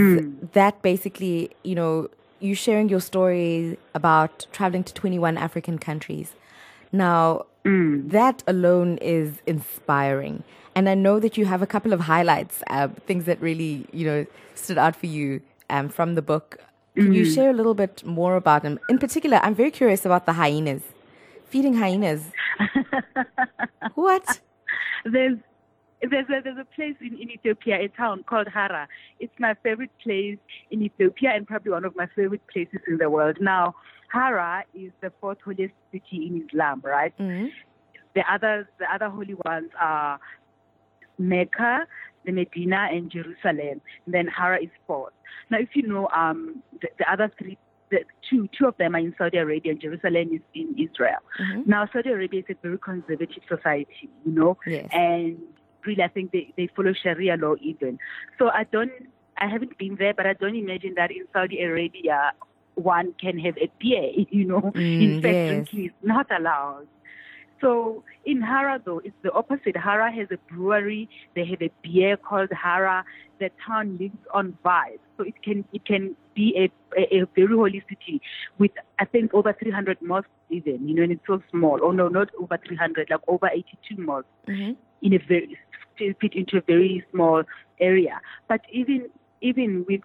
that 0.54 0.82
basically, 0.84 1.50
you 1.64 1.74
know, 1.74 2.10
you 2.40 2.56
sharing 2.56 2.90
your 2.90 3.00
story 3.00 3.78
about 3.94 4.46
traveling 4.52 4.84
to 4.84 4.94
21 4.94 5.38
African 5.38 5.78
countries. 5.78 6.34
Now, 6.92 7.46
that 7.64 8.44
alone 8.48 8.98
is 9.00 9.42
inspiring. 9.46 10.44
And 10.76 10.88
I 10.88 10.94
know 10.94 11.20
that 11.20 11.38
you 11.38 11.46
have 11.46 11.62
a 11.62 11.68
couple 11.68 11.92
of 11.92 12.02
highlights, 12.02 12.64
uh, 12.70 12.88
things 13.08 13.26
that 13.26 13.42
really, 13.42 13.86
you 13.92 14.06
know, 14.06 14.26
stood 14.56 14.78
out 14.78 14.96
for 14.96 15.08
you 15.08 15.42
um, 15.70 15.90
from 15.90 16.16
the 16.16 16.22
book. 16.22 16.60
Can 16.96 17.14
you 17.14 17.26
share 17.26 17.52
a 17.52 17.54
little 17.54 17.76
bit 17.76 18.04
more 18.06 18.36
about 18.36 18.64
them? 18.64 18.80
In 18.90 18.98
particular, 18.98 19.40
I'm 19.44 19.54
very 19.54 19.70
curious 19.70 20.04
about 20.06 20.26
the 20.26 20.34
hyenas, 20.34 20.82
feeding 21.46 21.76
hyenas. 21.76 22.24
what? 23.96 24.40
There's 25.06 25.38
there's 26.02 26.26
a, 26.30 26.42
there's 26.44 26.58
a 26.60 26.66
place 26.76 26.96
in, 27.02 27.14
in 27.20 27.32
Ethiopia, 27.32 27.80
a 27.82 27.88
town 27.90 28.24
called 28.30 28.48
Harar. 28.48 28.88
It's 29.20 29.34
my 29.40 29.56
favorite 29.64 29.92
place 30.04 30.38
in 30.72 30.82
Ethiopia 30.84 31.32
and 31.34 31.48
probably 31.48 31.72
one 31.72 31.86
of 31.86 31.96
my 31.96 32.08
favorite 32.16 32.46
places 32.52 32.80
in 32.88 32.98
the 32.98 33.10
world. 33.10 33.38
Now, 33.42 33.76
Harar 34.14 34.64
is 34.74 34.92
the 35.02 35.12
fourth 35.20 35.40
holiest 35.44 35.74
city 35.92 36.28
in 36.28 36.46
Islam, 36.48 36.82
right? 36.86 37.14
The 38.16 38.24
others, 38.32 38.66
the 38.80 38.86
other 38.94 39.10
holy 39.10 39.36
ones 39.46 39.70
are 39.80 40.20
Mecca, 41.18 41.88
the 42.26 42.32
Medina 42.32 42.88
and 42.92 43.12
Jerusalem. 43.12 43.82
And 44.06 44.14
then 44.14 44.28
Harar 44.28 44.58
is 44.58 44.70
fourth. 44.86 45.14
Now, 45.50 45.60
if 45.60 45.70
you 45.76 45.88
know, 45.88 46.08
um, 46.16 46.62
the, 46.82 46.90
the 47.00 47.12
other 47.12 47.32
three, 47.40 47.58
the 47.90 48.00
two, 48.30 48.50
two 48.58 48.68
of 48.68 48.76
them 48.78 48.96
are 48.96 49.00
in 49.00 49.16
Saudi 49.18 49.38
Arabia 49.38 49.72
and 49.72 49.82
Jerusalem 49.82 50.30
is 50.34 50.42
in 50.54 50.76
Israel. 50.78 51.20
Mm-hmm. 51.42 51.70
Now, 51.70 51.88
Saudi 51.92 52.10
Arabia 52.10 52.42
is 52.42 52.46
a 52.50 52.56
very 52.62 52.78
conservative 52.78 53.44
society, 53.48 54.10
you 54.26 54.32
know, 54.32 54.58
Yes. 54.68 54.90
and 54.92 55.38
really, 55.88 56.04
I 56.04 56.10
think 56.10 56.32
they, 56.32 56.54
they 56.58 56.70
follow 56.76 56.94
Sharia 56.94 57.36
law 57.38 57.56
even. 57.62 57.98
So 58.38 58.50
I 58.50 58.66
don't, 58.72 58.92
I 59.38 59.48
haven't 59.48 59.78
been 59.78 59.96
there, 59.98 60.14
but 60.14 60.28
I 60.28 60.34
don't 60.34 60.56
imagine 60.56 60.94
that 60.98 61.12
in 61.12 61.26
Saudi 61.34 61.62
Arabia 61.62 62.34
one 62.76 63.14
can 63.20 63.40
have 63.40 63.58
a 63.58 63.72
beer, 63.80 64.12
you 64.30 64.46
know. 64.46 64.72
Mm, 64.76 65.02
in 65.02 65.22
fact, 65.22 65.26
yes. 65.26 65.48
drinking 65.48 65.86
is 65.86 65.92
not 66.04 66.28
allowed. 66.38 66.88
So 67.60 68.04
in 68.26 68.42
Harar, 68.42 68.80
though, 68.84 69.00
it's 69.00 69.16
the 69.24 69.32
opposite. 69.32 69.76
Harar 69.76 70.12
has 70.12 70.28
a 70.32 70.38
brewery. 70.54 71.10
They 71.36 71.46
have 71.46 71.62
a 71.62 71.72
beer 71.82 72.16
called 72.18 72.50
Harar. 72.52 73.04
The 73.40 73.50
town 73.66 73.98
lives 74.00 74.18
on 74.34 74.58
vibes, 74.66 75.00
so 75.16 75.24
it 75.24 75.44
can 75.44 75.64
it 75.72 75.86
can 75.86 76.16
be 76.34 76.56
a, 76.58 77.00
a, 77.00 77.22
a 77.22 77.26
very 77.36 77.56
holy 77.56 77.84
city 77.88 78.20
with 78.58 78.72
I 78.98 79.06
think 79.06 79.32
over 79.34 79.54
300 79.54 80.02
mosques 80.02 80.30
even. 80.50 80.88
You 80.88 80.96
know, 80.96 81.04
and 81.04 81.12
it's 81.12 81.22
so 81.28 81.42
small. 81.52 81.80
Oh 81.84 81.92
no, 81.92 82.08
not 82.08 82.30
over 82.40 82.58
300, 82.66 83.10
like 83.12 83.20
over 83.28 83.48
82 83.48 84.02
mosques 84.02 84.28
Mm-hmm. 84.48 84.74
In 85.02 85.14
a 85.14 85.20
very 85.28 85.58
fit 85.98 86.34
into 86.34 86.58
a 86.58 86.62
very 86.62 87.04
small 87.12 87.44
area. 87.80 88.20
But 88.48 88.62
even 88.72 89.10
even 89.42 89.86
with 89.88 90.02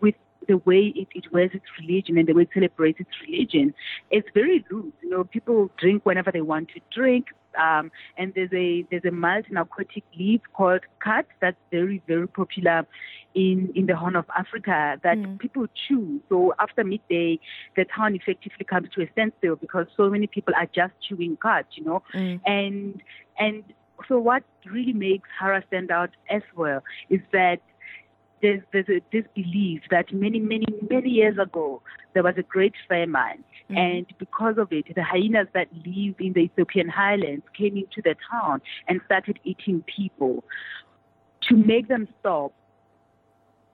with 0.00 0.14
the 0.48 0.58
way 0.58 0.92
it, 0.96 1.08
it 1.14 1.32
wears 1.32 1.50
its 1.54 1.64
religion 1.80 2.18
and 2.18 2.26
the 2.28 2.32
way 2.32 2.42
it 2.42 2.48
celebrates 2.52 3.00
its 3.00 3.10
religion, 3.26 3.74
it's 4.10 4.28
very 4.34 4.64
loose. 4.70 4.92
You 5.02 5.10
know, 5.10 5.24
people 5.24 5.70
drink 5.78 6.04
whenever 6.04 6.30
they 6.32 6.40
want 6.40 6.68
to 6.70 6.80
drink. 6.92 7.26
Um, 7.60 7.92
and 8.16 8.32
there's 8.34 8.52
a 8.54 8.86
there's 8.90 9.04
a 9.04 9.10
mild 9.10 9.44
narcotic 9.50 10.04
leaf 10.18 10.40
called 10.54 10.80
kat 11.04 11.26
that's 11.40 11.58
very 11.70 12.00
very 12.06 12.26
popular 12.26 12.86
in 13.34 13.70
in 13.74 13.84
the 13.86 13.94
Horn 13.94 14.16
of 14.16 14.24
Africa 14.34 14.98
that 15.02 15.18
Mm. 15.18 15.38
people 15.38 15.66
chew. 15.86 16.22
So 16.30 16.54
after 16.58 16.82
midday, 16.82 17.38
the 17.76 17.84
town 17.84 18.14
effectively 18.14 18.64
comes 18.64 18.88
to 18.94 19.02
a 19.02 19.10
standstill 19.12 19.56
because 19.56 19.86
so 19.98 20.08
many 20.08 20.26
people 20.28 20.54
are 20.56 20.66
just 20.74 20.94
chewing 21.06 21.36
kat. 21.42 21.66
You 21.76 21.84
know, 21.84 22.02
Mm. 22.14 22.40
and 22.46 23.02
and 23.38 23.64
so 24.08 24.18
what 24.18 24.42
really 24.70 24.92
makes 24.92 25.28
Harar 25.38 25.62
stand 25.68 25.90
out 25.90 26.10
as 26.30 26.42
well 26.56 26.82
is 27.10 27.20
that 27.32 27.60
there's 28.42 28.60
there's 28.72 28.88
a, 28.88 29.00
this 29.12 29.24
belief 29.34 29.82
that 29.90 30.12
many 30.12 30.40
many 30.40 30.66
many 30.90 31.10
years 31.10 31.38
ago 31.38 31.80
there 32.12 32.22
was 32.22 32.34
a 32.36 32.42
great 32.42 32.74
famine 32.88 33.44
Mhm. 33.70 33.78
and 33.78 34.06
because 34.18 34.58
of 34.58 34.72
it 34.72 34.92
the 34.94 35.02
hyenas 35.02 35.46
that 35.54 35.68
live 35.86 36.16
in 36.18 36.32
the 36.32 36.40
Ethiopian 36.40 36.88
highlands 36.88 37.44
came 37.56 37.76
into 37.76 38.02
the 38.02 38.16
town 38.30 38.60
and 38.88 39.00
started 39.04 39.38
eating 39.44 39.82
people 39.82 40.44
to 41.48 41.56
make 41.56 41.88
them 41.88 42.08
stop 42.20 42.52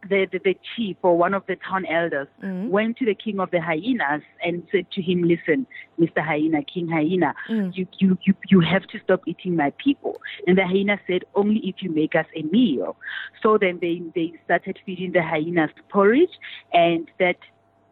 the, 0.08 0.26
the, 0.30 0.38
the 0.44 0.56
chief 0.76 0.96
or 1.02 1.16
one 1.18 1.34
of 1.34 1.44
the 1.46 1.56
town 1.56 1.84
elders 1.86 2.28
Mm. 2.42 2.68
went 2.68 2.96
to 2.98 3.04
the 3.04 3.14
king 3.14 3.40
of 3.40 3.50
the 3.50 3.60
hyenas 3.60 4.22
and 4.44 4.62
said 4.70 4.90
to 4.92 5.02
him, 5.02 5.22
Listen, 5.24 5.66
Mr. 5.98 6.24
Hyena, 6.24 6.62
King 6.62 6.88
Hyena, 6.88 7.34
Mm. 7.48 7.76
you, 7.76 7.86
you, 7.98 8.16
you, 8.24 8.34
you 8.48 8.60
have 8.60 8.86
to 8.88 9.00
stop 9.00 9.22
eating 9.26 9.56
my 9.56 9.72
people. 9.78 10.20
And 10.46 10.56
the 10.56 10.64
hyena 10.66 10.98
said, 11.06 11.24
Only 11.34 11.58
if 11.64 11.76
you 11.82 11.90
make 11.90 12.14
us 12.14 12.26
a 12.36 12.42
meal. 12.42 12.96
So 13.42 13.58
then 13.58 13.78
they, 13.80 14.02
they 14.14 14.34
started 14.44 14.78
feeding 14.86 15.12
the 15.12 15.22
hyenas 15.22 15.70
porridge, 15.88 16.38
and 16.72 17.08
that 17.18 17.38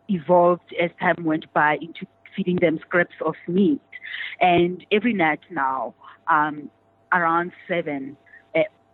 evolved 0.09 0.73
as 0.81 0.91
time 1.01 1.25
went 1.25 1.53
by 1.53 1.75
into 1.81 2.07
feeding 2.37 2.57
them 2.57 2.79
scraps 2.81 3.15
of 3.25 3.35
meat. 3.49 3.81
And 4.41 4.85
every 4.93 5.13
night 5.13 5.41
now, 5.51 5.95
um, 6.29 6.71
around 7.13 7.53
seven, 7.67 8.17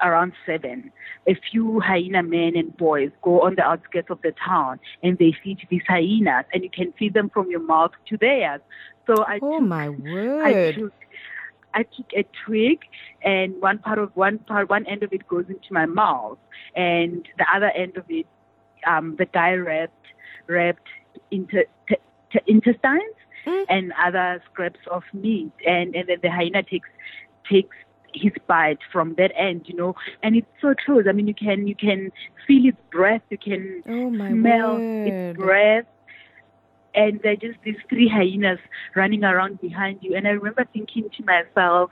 around 0.02 0.32
seven, 0.46 0.92
a 1.26 1.34
few 1.50 1.80
hyena 1.80 2.22
men 2.22 2.56
and 2.56 2.76
boys 2.76 3.10
go 3.22 3.42
on 3.42 3.54
the 3.56 3.62
outskirts 3.62 4.10
of 4.10 4.20
the 4.22 4.32
town 4.44 4.80
and 5.02 5.18
they 5.18 5.32
feed 5.42 5.58
these 5.70 5.82
hyenas, 5.88 6.44
and 6.52 6.62
you 6.62 6.70
can 6.70 6.92
feed 6.98 7.14
them 7.14 7.30
from 7.30 7.50
your 7.50 7.60
mouth 7.64 7.92
to 8.08 8.16
theirs. 8.16 8.60
So 9.06 9.24
I 9.26 9.40
Oh 9.40 9.58
took 9.58 9.68
my 9.68 9.88
I 10.42 10.54
word. 10.54 10.74
took 10.74 10.92
I 11.74 11.82
took 11.84 12.06
a 12.14 12.24
twig 12.44 12.80
and 13.22 13.60
one 13.60 13.78
part 13.78 13.98
of 13.98 14.10
one 14.14 14.38
part 14.38 14.68
one 14.68 14.86
end 14.86 15.02
of 15.02 15.12
it 15.12 15.26
goes 15.28 15.46
into 15.48 15.72
my 15.72 15.86
mouth 15.86 16.38
and 16.76 17.26
the 17.38 17.46
other 17.54 17.70
end 17.70 17.96
of 17.96 18.04
it 18.08 18.26
um 18.86 19.16
the 19.18 19.26
guy 19.26 19.52
wrapped 19.54 20.06
wrapped 20.48 20.88
inter, 21.30 21.64
t- 21.88 21.96
t- 22.32 22.40
intestines 22.46 23.14
Mm. 23.46 23.64
and 23.68 23.92
other 24.00 24.40
scraps 24.50 24.78
of 24.88 25.02
meat 25.12 25.50
and 25.66 25.96
and 25.96 26.08
then 26.08 26.18
the 26.22 26.30
hyena 26.30 26.62
takes 26.62 26.88
takes 27.50 27.76
his 28.14 28.32
bite 28.46 28.78
from 28.92 29.14
that 29.16 29.32
end 29.36 29.62
you 29.66 29.74
know 29.74 29.94
and 30.22 30.36
it's 30.36 30.46
so 30.60 30.74
close 30.84 31.04
i 31.08 31.12
mean 31.12 31.26
you 31.26 31.34
can 31.34 31.66
you 31.66 31.74
can 31.74 32.10
feel 32.46 32.66
its 32.66 32.78
breath 32.90 33.22
you 33.30 33.38
can 33.38 33.82
Oh 33.88 34.10
smell 34.26 34.74
word. 34.74 34.84
its 35.04 35.18
breath. 35.36 35.84
And 36.94 37.20
there 37.22 37.32
are 37.32 37.36
just 37.36 37.58
these 37.64 37.76
three 37.88 38.06
hyenas 38.06 38.58
running 38.94 39.24
around 39.24 39.60
behind 39.62 40.00
you. 40.02 40.14
And 40.14 40.26
I 40.26 40.30
remember 40.32 40.66
thinking 40.74 41.08
to 41.16 41.24
myself, 41.24 41.90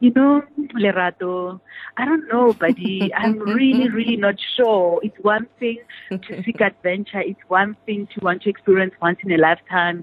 you 0.00 0.10
know, 0.16 0.42
Lerato, 0.74 1.60
I 1.98 2.06
don't 2.06 2.26
know, 2.28 2.54
buddy. 2.54 3.12
I'm 3.14 3.38
really, 3.38 3.88
really 3.92 4.16
not 4.16 4.36
sure. 4.56 5.00
It's 5.02 5.16
one 5.22 5.46
thing 5.58 5.78
to 6.22 6.42
seek 6.44 6.60
adventure. 6.62 7.20
It's 7.20 7.40
one 7.48 7.76
thing 7.84 8.08
to 8.14 8.24
want 8.24 8.42
to 8.42 8.48
experience 8.50 8.94
once 9.02 9.18
in 9.22 9.32
a 9.32 9.36
lifetime 9.36 10.02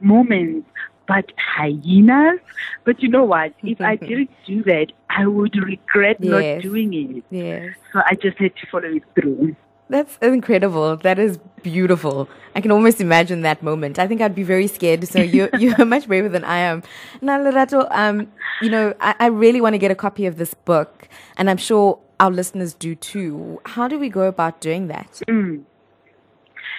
moments. 0.00 0.68
But 1.08 1.32
hyenas? 1.36 2.40
But 2.84 3.02
you 3.02 3.08
know 3.08 3.24
what? 3.24 3.52
If 3.62 3.80
I 3.80 3.96
didn't 4.08 4.30
do 4.46 4.62
that, 4.64 4.88
I 5.10 5.26
would 5.26 5.54
regret 5.56 6.16
Yes. 6.20 6.30
not 6.30 6.62
doing 6.62 6.94
it. 6.94 7.24
Yes. 7.30 7.74
So 7.92 8.00
I 8.06 8.14
just 8.14 8.38
had 8.38 8.54
to 8.56 8.66
follow 8.70 8.88
it 8.88 9.02
through. 9.14 9.56
That's 9.88 10.16
incredible. 10.22 10.96
That 10.96 11.18
is 11.18 11.38
beautiful. 11.62 12.26
I 12.54 12.62
can 12.62 12.70
almost 12.70 12.98
imagine 13.00 13.42
that 13.42 13.62
moment. 13.62 13.98
I 13.98 14.06
think 14.06 14.22
I'd 14.22 14.34
be 14.34 14.42
very 14.42 14.66
scared. 14.66 15.06
So 15.06 15.20
you're 15.20 15.50
you're 15.58 15.84
much 15.84 16.06
braver 16.06 16.30
than 16.30 16.44
I 16.44 16.58
am. 16.58 16.82
Now, 17.20 17.38
Lerato, 17.38 17.86
um, 17.90 18.32
you 18.62 18.70
know, 18.70 18.94
I, 19.00 19.14
I 19.18 19.26
really 19.26 19.60
want 19.60 19.74
to 19.74 19.78
get 19.78 19.90
a 19.90 19.94
copy 19.94 20.24
of 20.24 20.38
this 20.38 20.54
book, 20.54 21.08
and 21.36 21.50
I'm 21.50 21.58
sure 21.58 21.98
our 22.20 22.30
listeners 22.30 22.72
do 22.72 22.94
too. 22.94 23.60
How 23.66 23.86
do 23.86 23.98
we 23.98 24.08
go 24.08 24.22
about 24.28 24.60
doing 24.62 24.86
that? 24.86 25.20
Mm. 25.28 25.64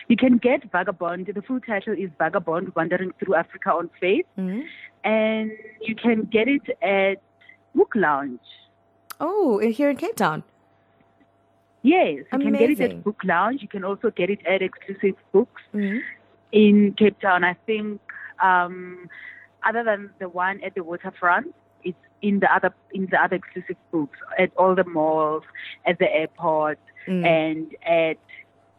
You 0.08 0.18
can 0.18 0.38
get 0.38 0.70
Vagabond. 0.72 1.28
The 1.34 1.42
full 1.42 1.60
title 1.62 1.94
is 1.94 2.10
Vagabond 2.18 2.76
Wandering 2.76 3.14
Through 3.20 3.36
Africa 3.36 3.72
on 3.72 3.90
Faith. 4.00 4.26
Mhm. 4.38 4.66
And 5.04 5.52
you 5.82 5.96
can 5.96 6.24
get 6.24 6.48
it 6.48 6.70
at 6.82 7.22
Book 7.76 7.94
Lounge. 7.96 8.40
Oh, 9.20 9.60
here 9.60 9.90
in 9.90 9.98
Cape 9.98 10.16
Town. 10.16 10.44
Yes, 11.82 12.26
you 12.32 12.40
can 12.40 12.54
get 12.54 12.70
it 12.70 12.80
at 12.80 13.04
Book 13.04 13.22
Lounge. 13.24 13.62
You 13.62 13.68
can 13.68 13.84
also 13.84 14.10
get 14.10 14.30
it 14.30 14.46
at 14.46 14.62
Exclusive 14.62 15.16
Books 15.32 15.62
Mhm. 15.74 16.02
in 16.52 16.94
Cape 16.94 17.20
Town. 17.20 17.44
I 17.44 17.54
think, 17.66 18.00
um, 18.42 19.10
other 19.64 19.84
than 19.84 20.10
the 20.20 20.30
one 20.30 20.62
at 20.62 20.76
the 20.76 20.84
waterfront, 20.84 21.54
it's 21.84 21.98
in 22.22 22.40
the 22.40 22.54
other 22.54 22.74
in 22.94 23.08
the 23.08 23.22
other 23.22 23.36
exclusive 23.36 23.76
books 23.92 24.18
at 24.38 24.52
all 24.56 24.76
the 24.76 24.86
malls, 24.86 25.44
at 25.86 26.00
the 26.00 26.10
airport, 26.14 26.80
Mm. 27.06 27.26
and 27.26 27.76
at 27.86 28.18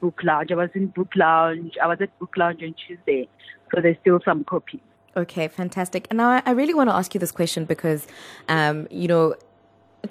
Book 0.01 0.21
Lounge. 0.23 0.51
I 0.53 0.55
was 0.55 0.71
in 0.75 0.89
Book 0.89 1.13
Lounge. 1.17 1.75
I 1.83 1.87
was 1.87 1.99
at 2.01 2.17
Book 2.19 2.37
Lounge 2.37 2.63
on 2.63 2.75
Tuesday, 2.75 3.29
so 3.75 3.81
there's 3.81 3.97
still 4.01 4.21
some 4.25 4.45
copies. 4.45 4.81
Okay, 5.17 5.49
fantastic. 5.49 6.07
And 6.11 6.17
now 6.19 6.43
I- 6.45 6.51
really 6.51 6.75
want 6.75 6.91
to 6.91 6.95
ask 6.95 7.15
you 7.15 7.21
this 7.21 7.33
question 7.33 7.65
because, 7.65 8.07
um, 8.49 8.87
you 8.91 9.09
know, 9.09 9.35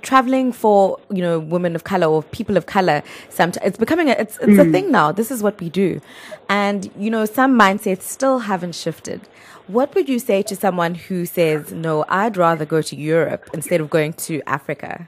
traveling 0.01 0.51
for 0.51 0.99
you 1.11 1.21
know 1.21 1.37
women 1.37 1.75
of 1.75 1.83
color 1.83 2.07
or 2.07 2.23
people 2.23 2.57
of 2.57 2.65
color 2.65 3.03
sometimes 3.29 3.63
it's 3.63 3.77
becoming 3.77 4.09
a, 4.09 4.13
it's 4.13 4.39
it's 4.41 4.57
a 4.57 4.65
thing 4.71 4.89
now 4.91 5.11
this 5.11 5.29
is 5.29 5.43
what 5.43 5.59
we 5.61 5.69
do 5.69 6.01
and 6.49 6.91
you 6.97 7.11
know 7.11 7.25
some 7.25 7.55
mindsets 7.59 8.01
still 8.01 8.39
haven't 8.39 8.73
shifted 8.73 9.21
what 9.67 9.93
would 9.93 10.09
you 10.09 10.17
say 10.17 10.41
to 10.41 10.55
someone 10.55 10.95
who 10.95 11.27
says 11.27 11.71
no 11.71 12.03
i'd 12.09 12.35
rather 12.37 12.65
go 12.65 12.81
to 12.81 12.95
europe 12.95 13.47
instead 13.53 13.79
of 13.79 13.87
going 13.91 14.11
to 14.13 14.41
africa 14.47 15.07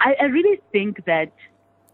I, 0.00 0.16
I 0.22 0.24
really 0.24 0.60
think 0.72 1.04
that 1.04 1.30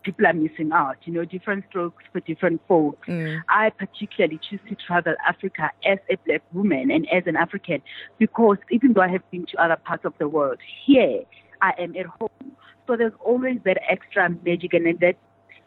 people 0.06 0.26
are 0.26 0.32
missing 0.32 0.70
out. 0.72 0.96
You 1.04 1.12
know, 1.12 1.24
different 1.24 1.64
strokes 1.68 2.04
for 2.12 2.20
different 2.20 2.62
folks. 2.68 3.06
Mm. 3.08 3.42
I 3.48 3.70
particularly 3.70 4.40
choose 4.48 4.60
to 4.68 4.76
travel 4.76 5.14
Africa 5.26 5.70
as 5.84 5.98
a 6.08 6.16
black 6.24 6.42
woman 6.52 6.90
and 6.90 7.06
as 7.12 7.24
an 7.26 7.36
African 7.36 7.82
because 8.18 8.56
even 8.70 8.92
though 8.92 9.02
I 9.02 9.08
have 9.08 9.28
been 9.30 9.44
to 9.46 9.62
other 9.62 9.76
parts 9.76 10.04
of 10.04 10.14
the 10.18 10.28
world, 10.28 10.58
here 10.86 11.22
I 11.60 11.72
am 11.78 11.94
at 11.96 12.06
home. 12.06 12.52
So 12.86 12.96
there's 12.96 13.12
always 13.20 13.58
that 13.64 13.78
extra 13.90 14.30
magic 14.44 14.72
and 14.72 14.86
that 15.00 15.16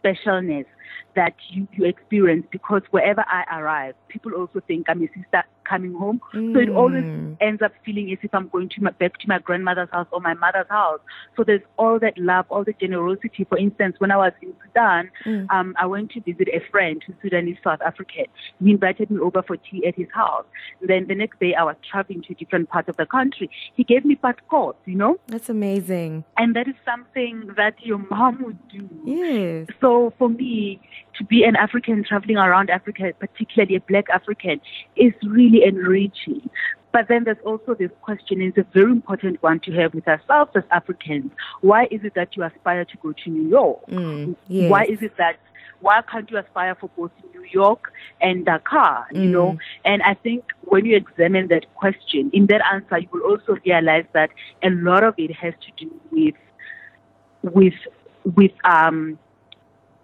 specialness 0.01 0.65
that 1.15 1.33
you, 1.49 1.67
you 1.73 1.83
experience 1.83 2.45
because 2.49 2.81
wherever 2.91 3.25
I 3.27 3.43
arrive, 3.59 3.95
people 4.07 4.31
also 4.33 4.61
think 4.65 4.85
I'm 4.89 5.03
a 5.03 5.07
sister 5.07 5.43
coming 5.69 5.93
home. 5.93 6.19
Mm. 6.33 6.53
So 6.53 6.59
it 6.59 6.69
always 6.69 7.03
Mm. 7.05 7.37
ends 7.41 7.61
up 7.61 7.71
feeling 7.85 8.11
as 8.11 8.17
if 8.23 8.33
I'm 8.33 8.47
going 8.49 8.69
to 8.69 8.83
my, 8.83 8.91
back 8.91 9.17
to 9.19 9.27
my 9.27 9.39
grandmother's 9.39 9.89
house 9.91 10.07
or 10.11 10.19
my 10.19 10.33
mother's 10.33 10.67
house. 10.69 10.99
So 11.35 11.43
there's 11.43 11.61
all 11.77 11.99
that 11.99 12.17
love, 12.17 12.45
all 12.49 12.63
the 12.63 12.73
generosity. 12.73 13.43
For 13.47 13.57
instance, 13.57 13.95
when 13.99 14.11
I 14.11 14.17
was 14.17 14.33
in 14.41 14.53
Sudan, 14.65 15.09
Mm. 15.25 15.45
um, 15.55 15.75
I 15.77 15.85
went 15.85 16.11
to 16.11 16.21
visit 16.21 16.47
a 16.53 16.61
friend 16.71 17.03
who's 17.05 17.15
Sudanese 17.21 17.57
South 17.63 17.81
African. 17.85 18.25
He 18.63 18.71
invited 18.71 19.09
me 19.11 19.19
over 19.19 19.41
for 19.43 19.57
tea 19.57 19.85
at 19.85 19.95
his 19.95 20.07
house. 20.13 20.45
Then 20.81 21.07
the 21.07 21.15
next 21.15 21.39
day 21.39 21.53
I 21.55 21.63
was 21.63 21.75
traveling 21.89 22.21
to 22.23 22.33
a 22.33 22.35
different 22.35 22.69
part 22.69 22.87
of 22.89 22.95
the 22.97 23.05
country. 23.05 23.49
He 23.75 23.83
gave 23.83 24.03
me 24.05 24.15
passports, 24.15 24.79
you 24.85 24.95
know, 24.95 25.17
That's 25.27 25.49
amazing. 25.49 26.23
and 26.37 26.55
that 26.55 26.67
is 26.67 26.75
something 26.85 27.51
that 27.57 27.75
your 27.89 27.99
mom 28.09 28.41
would 28.43 28.59
do. 28.69 28.87
Yes. 29.05 29.67
So 29.81 30.13
for 30.17 30.29
me, 30.29 30.79
to 31.19 31.25
be 31.25 31.43
an 31.43 31.55
African 31.55 32.03
traveling 32.03 32.37
around 32.37 32.69
Africa, 32.71 33.13
particularly 33.19 33.75
a 33.75 33.81
black 33.81 34.09
African, 34.09 34.59
is 34.95 35.13
really 35.23 35.63
enriching. 35.63 36.49
But 36.91 37.07
then 37.07 37.25
there's 37.25 37.37
also 37.45 37.75
this 37.75 37.91
question, 38.01 38.41
and 38.41 38.49
it's 38.49 38.57
a 38.57 38.71
very 38.73 38.91
important 38.91 39.43
one 39.43 39.59
to 39.61 39.71
have 39.73 39.93
with 39.93 40.07
ourselves 40.07 40.51
as 40.55 40.63
Africans. 40.71 41.31
Why 41.61 41.83
is 41.91 42.03
it 42.03 42.15
that 42.15 42.35
you 42.35 42.43
aspire 42.43 42.85
to 42.85 42.97
go 42.97 43.13
to 43.13 43.29
New 43.29 43.47
York? 43.47 43.85
Mm, 43.87 44.35
yes. 44.47 44.71
Why 44.71 44.85
is 44.85 44.99
it 45.01 45.15
that 45.17 45.37
why 45.81 46.01
can't 46.11 46.29
you 46.29 46.37
aspire 46.37 46.75
for 46.75 46.89
both 46.97 47.11
New 47.33 47.45
York 47.51 47.93
and 48.19 48.45
Dakar? 48.45 49.07
You 49.13 49.29
Mm. 49.29 49.31
know, 49.31 49.57
and 49.85 50.01
I 50.01 50.13
think 50.13 50.43
when 50.63 50.85
you 50.85 50.97
examine 50.97 51.47
that 51.49 51.73
question, 51.75 52.29
in 52.33 52.47
that 52.47 52.61
answer, 52.73 52.97
you 52.97 53.07
will 53.13 53.21
also 53.21 53.57
realize 53.65 54.05
that 54.13 54.29
a 54.61 54.71
lot 54.71 55.03
of 55.03 55.13
it 55.17 55.31
has 55.35 55.53
to 55.65 55.85
do 55.85 55.91
with 56.11 56.35
with 57.43 57.79
with 58.35 58.51
um 58.65 59.17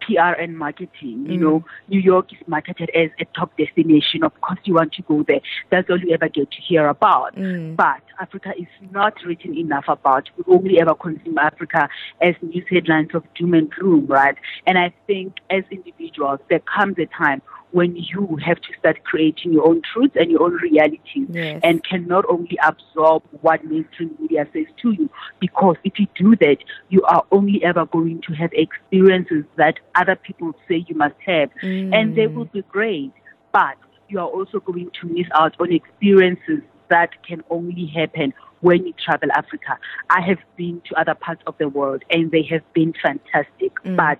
PR 0.05 0.33
and 0.39 0.57
marketing. 0.57 1.25
You 1.27 1.37
Mm. 1.37 1.41
know, 1.41 1.65
New 1.89 1.99
York 1.99 2.31
is 2.33 2.39
marketed 2.47 2.89
as 2.95 3.09
a 3.19 3.25
top 3.37 3.55
destination. 3.57 4.23
Of 4.23 4.39
course, 4.41 4.59
you 4.65 4.73
want 4.75 4.93
to 4.93 5.01
go 5.03 5.23
there. 5.23 5.41
That's 5.71 5.89
all 5.89 5.99
you 5.99 6.13
ever 6.13 6.29
get 6.29 6.51
to 6.51 6.61
hear 6.61 6.87
about. 6.87 7.35
Mm. 7.35 7.75
But 7.75 8.01
Africa 8.19 8.53
is 8.57 8.67
not 8.91 9.13
written 9.25 9.57
enough 9.57 9.85
about. 9.87 10.29
We 10.37 10.43
only 10.53 10.79
ever 10.79 10.95
consume 10.95 11.37
Africa 11.37 11.89
as 12.21 12.35
news 12.41 12.65
headlines 12.69 13.09
of 13.13 13.23
doom 13.35 13.53
and 13.53 13.69
gloom, 13.71 14.05
right? 14.07 14.35
And 14.67 14.77
I 14.77 14.93
think 15.07 15.35
as 15.49 15.63
individuals, 15.71 16.39
there 16.49 16.59
comes 16.61 16.97
a 16.99 17.05
time 17.07 17.41
when 17.75 17.93
you 17.97 18.37
have 18.47 18.55
to 18.61 18.69
start 18.79 19.03
creating 19.03 19.51
your 19.51 19.67
own 19.67 19.81
truths 19.91 20.15
and 20.15 20.31
your 20.31 20.43
own 20.43 20.53
realities 20.67 21.27
Yes. 21.29 21.59
and 21.61 21.83
can 21.83 22.07
not 22.07 22.23
only 22.29 22.57
absorb 22.65 23.21
what 23.41 23.65
mainstream 23.65 24.15
media 24.17 24.47
says 24.53 24.67
to 24.81 24.91
you, 24.91 25.09
because 25.41 25.75
if 25.83 25.99
you 25.99 26.07
do 26.15 26.37
that, 26.37 26.59
you 26.87 27.01
are 27.03 27.23
only 27.33 27.61
ever 27.65 27.85
going 27.85 28.21
to 28.27 28.33
have 28.33 28.51
experiences 28.53 29.43
that 29.57 29.75
other 29.95 30.15
people 30.15 30.53
say 30.69 30.85
you 30.87 30.95
must 30.95 31.15
have, 31.25 31.49
and 31.95 32.15
they 32.15 32.27
Mm. 32.27 32.33
will 32.35 32.45
be 32.45 32.61
great, 32.77 33.11
but 33.51 33.75
you 34.07 34.19
are 34.23 34.31
also 34.37 34.57
going 34.61 34.89
to 35.01 35.07
miss 35.07 35.27
out 35.33 35.53
on 35.59 35.73
experiences 35.73 36.61
that 36.87 37.09
can 37.27 37.43
only 37.49 37.87
happen 37.87 38.33
when 38.61 38.85
you 38.87 38.93
travel 39.05 39.29
Africa. 39.33 39.77
I 40.09 40.21
have 40.21 40.39
been 40.55 40.81
to 40.87 40.91
other 41.01 41.15
parts 41.15 41.41
of 41.45 41.55
the 41.57 41.67
world 41.67 42.03
and 42.09 42.31
they 42.31 42.43
have 42.53 42.65
been 42.73 42.93
fantastic, 43.05 43.73
Mm. 43.83 43.97
but 43.97 44.19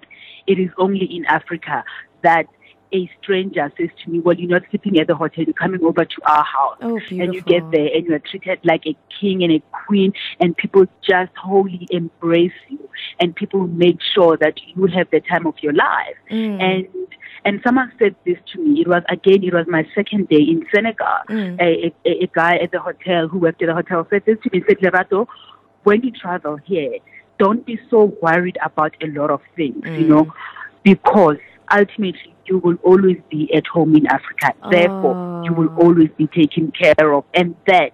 it 0.51 0.57
is 0.65 0.71
only 0.77 1.05
in 1.17 1.24
Africa 1.39 1.83
that 2.24 2.47
a 2.93 3.09
stranger 3.21 3.71
says 3.77 3.89
to 4.03 4.09
me, 4.09 4.19
Well, 4.19 4.35
you're 4.35 4.49
not 4.49 4.63
sleeping 4.69 4.99
at 4.99 5.07
the 5.07 5.15
hotel, 5.15 5.43
you're 5.45 5.53
coming 5.53 5.83
over 5.83 6.05
to 6.05 6.21
our 6.25 6.43
house. 6.43 6.77
Oh, 6.81 6.99
And 7.09 7.33
you 7.33 7.41
get 7.41 7.69
there 7.71 7.89
and 7.93 8.05
you're 8.05 8.19
treated 8.19 8.59
like 8.63 8.85
a 8.85 8.95
king 9.19 9.43
and 9.43 9.51
a 9.53 9.61
queen, 9.85 10.13
and 10.39 10.55
people 10.55 10.85
just 11.01 11.31
wholly 11.35 11.87
embrace 11.91 12.51
you, 12.69 12.89
and 13.19 13.35
people 13.35 13.67
make 13.67 13.97
sure 14.13 14.37
that 14.37 14.55
you 14.75 14.85
have 14.87 15.09
the 15.11 15.19
time 15.21 15.45
of 15.47 15.55
your 15.61 15.73
life. 15.73 16.15
Mm. 16.31 16.61
And 16.61 16.87
and 17.43 17.61
someone 17.63 17.91
said 17.99 18.15
this 18.25 18.37
to 18.53 18.59
me. 18.63 18.81
It 18.81 18.87
was 18.87 19.03
again, 19.09 19.43
it 19.43 19.53
was 19.53 19.65
my 19.67 19.87
second 19.95 20.29
day 20.29 20.41
in 20.41 20.65
Senegal. 20.73 21.07
Mm. 21.29 21.59
A, 21.61 21.93
a, 22.05 22.23
a 22.23 22.27
guy 22.33 22.57
at 22.57 22.71
the 22.71 22.79
hotel 22.79 23.27
who 23.27 23.39
worked 23.39 23.61
at 23.61 23.67
the 23.67 23.73
hotel 23.75 24.07
said 24.09 24.23
this 24.25 24.37
to 24.43 24.49
me. 24.51 24.63
Said, 24.67 24.77
Lerato, 24.79 25.27
when 25.83 26.01
you 26.03 26.11
travel 26.11 26.57
here, 26.65 26.97
don't 27.37 27.65
be 27.65 27.79
so 27.89 28.15
worried 28.21 28.57
about 28.63 28.95
a 29.01 29.07
lot 29.07 29.29
of 29.29 29.41
things, 29.55 29.75
you 29.85 30.05
Mm. 30.05 30.07
know, 30.07 30.33
because 30.83 31.37
ultimately 31.71 32.34
you 32.45 32.59
will 32.59 32.77
always 32.83 33.17
be 33.29 33.53
at 33.53 33.65
home 33.67 33.95
in 33.95 34.05
Africa. 34.07 34.53
Ah. 34.63 34.69
Therefore, 34.69 35.43
you 35.45 35.53
will 35.53 35.69
Oh. 35.77 35.85
always 35.87 36.09
be 36.17 36.27
taken 36.27 36.71
care 36.71 37.13
of. 37.13 37.23
And 37.33 37.55
that, 37.67 37.91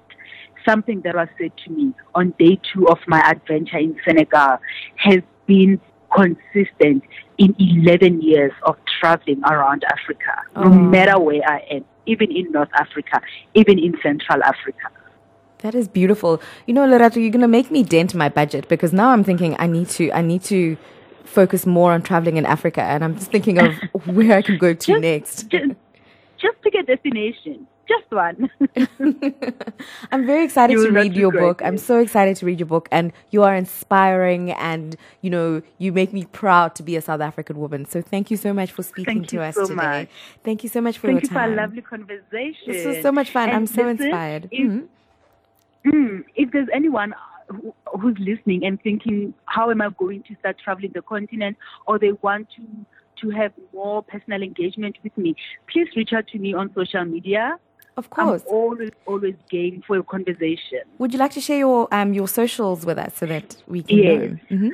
something 0.67 1.01
that 1.01 1.15
was 1.15 1.27
said 1.39 1.51
to 1.65 1.71
me 1.71 1.93
on 2.15 2.33
day 2.39 2.59
two 2.73 2.87
of 2.87 2.99
my 3.07 3.19
adventure 3.29 3.77
in 3.77 3.95
Senegal, 4.05 4.57
has 4.97 5.21
been 5.47 5.79
consistent 6.15 7.03
in 7.37 7.55
11 7.57 8.21
years 8.21 8.51
of 8.63 8.75
traveling 8.99 9.41
around 9.45 9.83
Africa, 9.91 10.33
no 10.55 10.63
Oh. 10.63 10.69
matter 10.69 11.17
where 11.19 11.41
I 11.47 11.59
am, 11.71 11.85
even 12.05 12.31
in 12.31 12.51
North 12.51 12.69
Africa, 12.75 13.21
even 13.53 13.79
in 13.79 13.95
Central 14.03 14.43
Africa. 14.43 14.87
That 15.59 15.75
is 15.75 15.87
beautiful. 15.87 16.41
You 16.65 16.73
know, 16.73 16.85
Lerato, 16.87 17.17
you're 17.21 17.29
gonna 17.31 17.47
make 17.47 17.69
me 17.71 17.83
dent 17.83 18.13
my 18.15 18.29
budget 18.29 18.67
because 18.67 18.91
now 18.91 19.09
I'm 19.11 19.23
thinking 19.23 19.55
I 19.59 19.67
need 19.67 19.89
to 19.89 20.11
I 20.11 20.21
need 20.21 20.41
to 20.45 20.75
focus 21.23 21.65
more 21.65 21.91
on 21.93 22.01
traveling 22.01 22.37
in 22.37 22.45
Africa 22.45 22.81
and 22.81 23.03
I'm 23.03 23.15
just 23.15 23.31
thinking 23.31 23.59
of 23.59 23.73
where 24.07 24.37
I 24.37 24.41
can 24.41 24.57
go 24.57 24.73
to 24.73 24.77
Just- 24.87 25.01
next. 25.01 25.47
Just, 25.49 25.73
just 26.37 26.61
pick 26.61 26.73
a 26.75 26.83
destination, 26.83 27.67
just 27.87 28.09
one. 28.09 28.49
I'm 30.11 30.25
very 30.25 30.43
excited 30.43 30.73
You 30.73 30.87
to 30.87 30.91
read 30.91 31.13
your 31.15 31.31
book. 31.31 31.61
I'm 31.63 31.77
so 31.77 31.99
excited 31.99 32.35
to 32.37 32.45
read 32.45 32.59
your 32.59 32.65
book 32.67 32.87
and 32.91 33.13
you 33.29 33.43
are 33.43 33.55
inspiring 33.55 34.51
and 34.51 34.95
you 35.21 35.29
know, 35.29 35.61
you 35.77 35.91
make 35.91 36.11
me 36.13 36.25
proud 36.25 36.73
to 36.75 36.83
be 36.83 36.95
a 36.95 37.01
South 37.01 37.21
African 37.21 37.57
woman. 37.59 37.85
So 37.85 38.01
thank 38.01 38.31
you 38.31 38.37
so 38.37 38.53
much 38.53 38.71
for 38.71 38.81
speaking 38.83 39.19
Thank 39.19 39.27
to 39.29 39.41
us 39.43 39.55
so 39.55 39.63
today. 39.67 39.75
much. 39.75 40.09
Thank 40.43 40.63
you 40.63 40.69
so 40.69 40.81
much 40.81 40.97
for 40.97 41.07
Thank 41.07 41.23
your 41.23 41.29
you 41.31 41.33
for 41.37 41.43
a 41.53 41.55
lovely 41.55 41.81
conversation. 41.81 42.63
This 42.65 42.85
was 42.85 43.01
so 43.01 43.11
much 43.11 43.29
fun. 43.29 43.49
And 43.49 43.57
I'm 43.57 43.67
so 43.67 43.87
inspired. 43.87 44.49
Mhm. 44.51 44.87
Mm, 45.85 46.23
if 46.35 46.51
there's 46.51 46.69
anyone 46.73 47.13
who, 47.51 47.73
who's 47.99 48.17
listening 48.19 48.65
and 48.65 48.81
thinking, 48.81 49.33
how 49.45 49.69
am 49.71 49.81
I 49.81 49.89
going 49.89 50.23
to 50.23 50.35
start 50.39 50.57
traveling 50.63 50.91
the 50.93 51.01
continent, 51.01 51.57
or 51.87 51.99
they 51.99 52.11
want 52.21 52.47
to 52.57 52.63
to 53.21 53.29
have 53.29 53.51
more 53.71 54.01
personal 54.01 54.41
engagement 54.41 54.97
with 55.03 55.15
me, 55.15 55.35
please 55.71 55.87
reach 55.95 56.11
out 56.11 56.25
to 56.27 56.39
me 56.39 56.55
on 56.55 56.73
social 56.73 57.05
media. 57.05 57.55
Of 57.97 58.09
course. 58.09 58.41
I'm 58.41 58.53
always 58.55 58.89
always 59.05 59.35
game 59.49 59.83
for 59.85 59.97
a 59.97 60.03
conversation. 60.03 60.81
Would 60.97 61.13
you 61.13 61.19
like 61.19 61.31
to 61.31 61.41
share 61.41 61.57
your 61.59 61.87
um 61.93 62.13
your 62.13 62.27
socials 62.27 62.85
with 62.85 62.97
us 62.97 63.15
so 63.17 63.25
that 63.27 63.57
we 63.67 63.83
can 63.83 63.97
Yes. 63.97 64.31
know? 64.49 64.57
hmm 64.57 64.69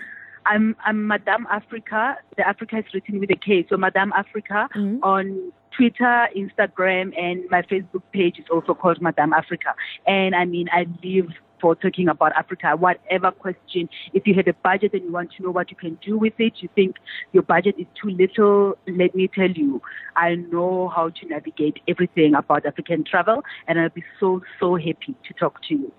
I'm 0.46 0.78
I'm 0.86 1.08
Madame 1.08 1.46
Afrika. 1.52 2.16
The 2.38 2.48
Africa 2.48 2.78
is 2.78 2.86
written 2.94 3.20
with 3.20 3.30
a 3.32 3.36
K, 3.36 3.66
so 3.70 3.76
Madame 3.76 4.13
Afrika 4.13 4.70
Mhm. 4.74 5.00
on 5.04 5.52
Twitter, 5.76 6.28
Instagram, 6.36 7.13
and 7.20 7.44
my 7.52 7.62
Facebook 7.63 8.04
page 8.13 8.40
is 8.40 8.46
also 8.50 8.74
called 8.74 9.02
Madame 9.02 9.32
Afrika. 9.32 9.74
And 10.08 10.34
I 10.34 10.46
mean, 10.46 10.70
I 10.72 10.88
live 11.04 11.28
for 11.62 11.76
talking 11.76 12.08
about 12.08 12.34
Africa. 12.34 12.76
Whatever 12.76 13.32
question, 13.32 13.89
if 14.13 14.26
you 14.28 14.34
have 14.36 14.48
a 14.48 14.54
budget 14.54 14.93
and 14.93 15.04
you 15.04 15.12
want 15.12 15.32
to 15.38 15.43
know 15.43 15.52
what 15.52 15.72
you 15.72 15.78
can 15.78 15.98
do 16.06 16.17
with 16.17 16.34
it, 16.39 16.54
you 16.58 16.70
think 16.76 16.98
your 17.34 17.43
budget 17.43 17.76
is 17.78 17.88
too 18.02 18.10
little, 18.10 18.78
let 18.88 19.15
me 19.15 19.28
tell 19.28 19.50
you, 19.50 19.82
I 20.15 20.36
know 20.36 20.89
how 20.89 21.10
to 21.10 21.26
navigate 21.28 21.80
everything 21.88 22.36
about 22.36 22.65
African 22.65 23.04
travel, 23.04 23.43
and 23.67 23.80
I'll 23.80 23.89
be 23.89 24.04
so 24.20 24.41
so 24.60 24.76
happy 24.76 25.15
to 25.28 25.34
talk 25.34 25.62
to 25.63 25.76
you. 25.76 25.91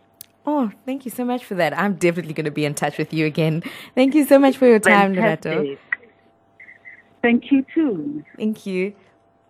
Oh, 0.46 0.70
thank 0.86 1.04
you 1.04 1.10
so 1.10 1.24
much 1.24 1.44
for 1.44 1.54
that. 1.56 1.76
I'm 1.76 1.94
definitely 1.94 2.32
going 2.32 2.46
to 2.46 2.50
be 2.50 2.64
in 2.64 2.74
touch 2.74 2.96
with 2.96 3.12
you 3.12 3.26
again. 3.26 3.62
Thank 3.94 4.14
you 4.14 4.24
so 4.24 4.38
much 4.38 4.56
for 4.56 4.66
your 4.66 4.78
time. 4.78 5.14
Fantastic. 5.14 5.78
Thank 7.20 7.50
you 7.50 7.66
too. 7.74 8.24
Thank 8.36 8.64
you. 8.64 8.94